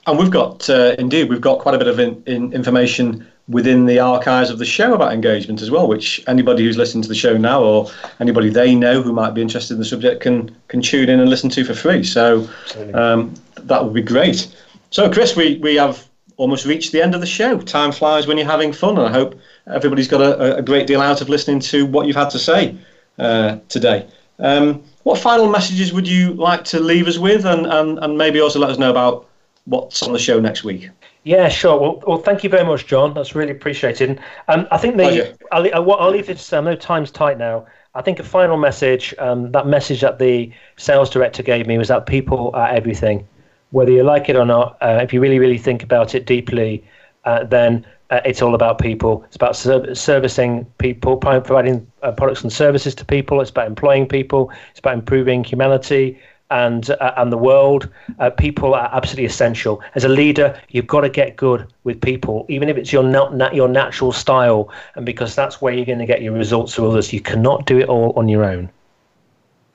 [0.08, 3.86] And we've got, uh, indeed, we've got quite a bit of in, in information within
[3.86, 7.16] the archives of the show about engagement as well, which anybody who's listening to the
[7.16, 10.82] show now or anybody they know who might be interested in the subject can can
[10.82, 12.04] tune in and listen to for free.
[12.04, 12.48] So
[12.94, 14.48] um, that would be great.
[14.90, 16.08] So, Chris, we, we have
[16.38, 17.60] almost reached the end of the show.
[17.60, 21.02] Time flies when you're having fun, and I hope everybody's got a, a great deal
[21.02, 22.78] out of listening to what you've had to say
[23.20, 24.08] uh, today.
[24.40, 28.42] Um, what final messages would you like to leave us with, and, and, and maybe
[28.42, 29.30] also let us know about
[29.66, 30.90] what's on the show next week?
[31.24, 31.80] Yeah, sure.
[31.80, 33.14] Well, well, thank you very much, John.
[33.14, 34.20] That's really appreciated.
[34.48, 36.54] Um, I think the I'll, I'll, I'll, leave this.
[36.54, 37.66] I know time's tight now.
[37.96, 39.16] I think a final message.
[39.18, 43.28] Um, that message that the sales director gave me was that people are everything,
[43.72, 44.78] whether you like it or not.
[44.82, 46.84] Uh, if you really, really think about it deeply,
[47.26, 49.24] uh, then uh, it's all about people.
[49.28, 53.42] It's about ser- servicing people, providing uh, products and services to people.
[53.42, 54.52] It's about employing people.
[54.72, 56.20] It's about improving humanity
[56.52, 57.90] and uh, and the world.
[58.20, 59.82] Uh, people are absolutely essential.
[59.96, 63.56] As a leader, you've got to get good with people, even if it's your not,
[63.56, 67.12] your natural style, and because that's where you're going to get your results with others.
[67.12, 68.70] You cannot do it all on your own.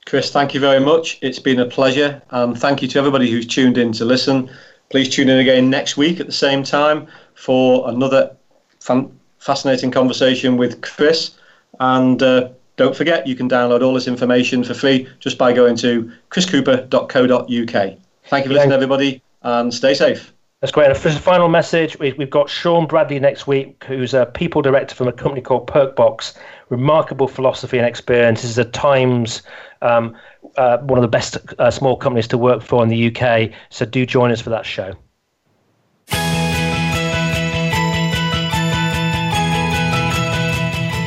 [0.05, 1.19] Chris, thank you very much.
[1.21, 4.49] It's been a pleasure, and thank you to everybody who's tuned in to listen.
[4.89, 8.35] Please tune in again next week at the same time for another
[8.79, 11.31] fan- fascinating conversation with Chris.
[11.79, 15.75] And uh, don't forget, you can download all this information for free just by going
[15.77, 17.97] to chriscooper.co.uk.
[18.25, 20.33] Thank you for listening, everybody, and stay safe.
[20.61, 20.89] That's great.
[20.89, 24.93] And for the final message, we've got Sean Bradley next week, who's a people director
[24.93, 26.35] from a company called Perkbox.
[26.69, 28.43] Remarkable philosophy and experience.
[28.43, 29.41] This is a times
[29.81, 30.15] um,
[30.57, 33.51] uh, one of the best uh, small companies to work for in the UK.
[33.69, 34.93] So do join us for that show.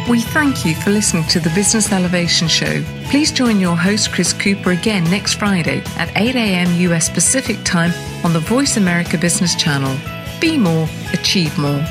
[0.08, 2.84] We thank you for listening to the Business Elevation Show.
[3.06, 6.72] Please join your host, Chris Cooper, again next Friday at 8 a.m.
[6.92, 7.90] US Pacific Time
[8.22, 9.96] on the Voice America Business Channel.
[10.40, 11.82] Be more, achieve more.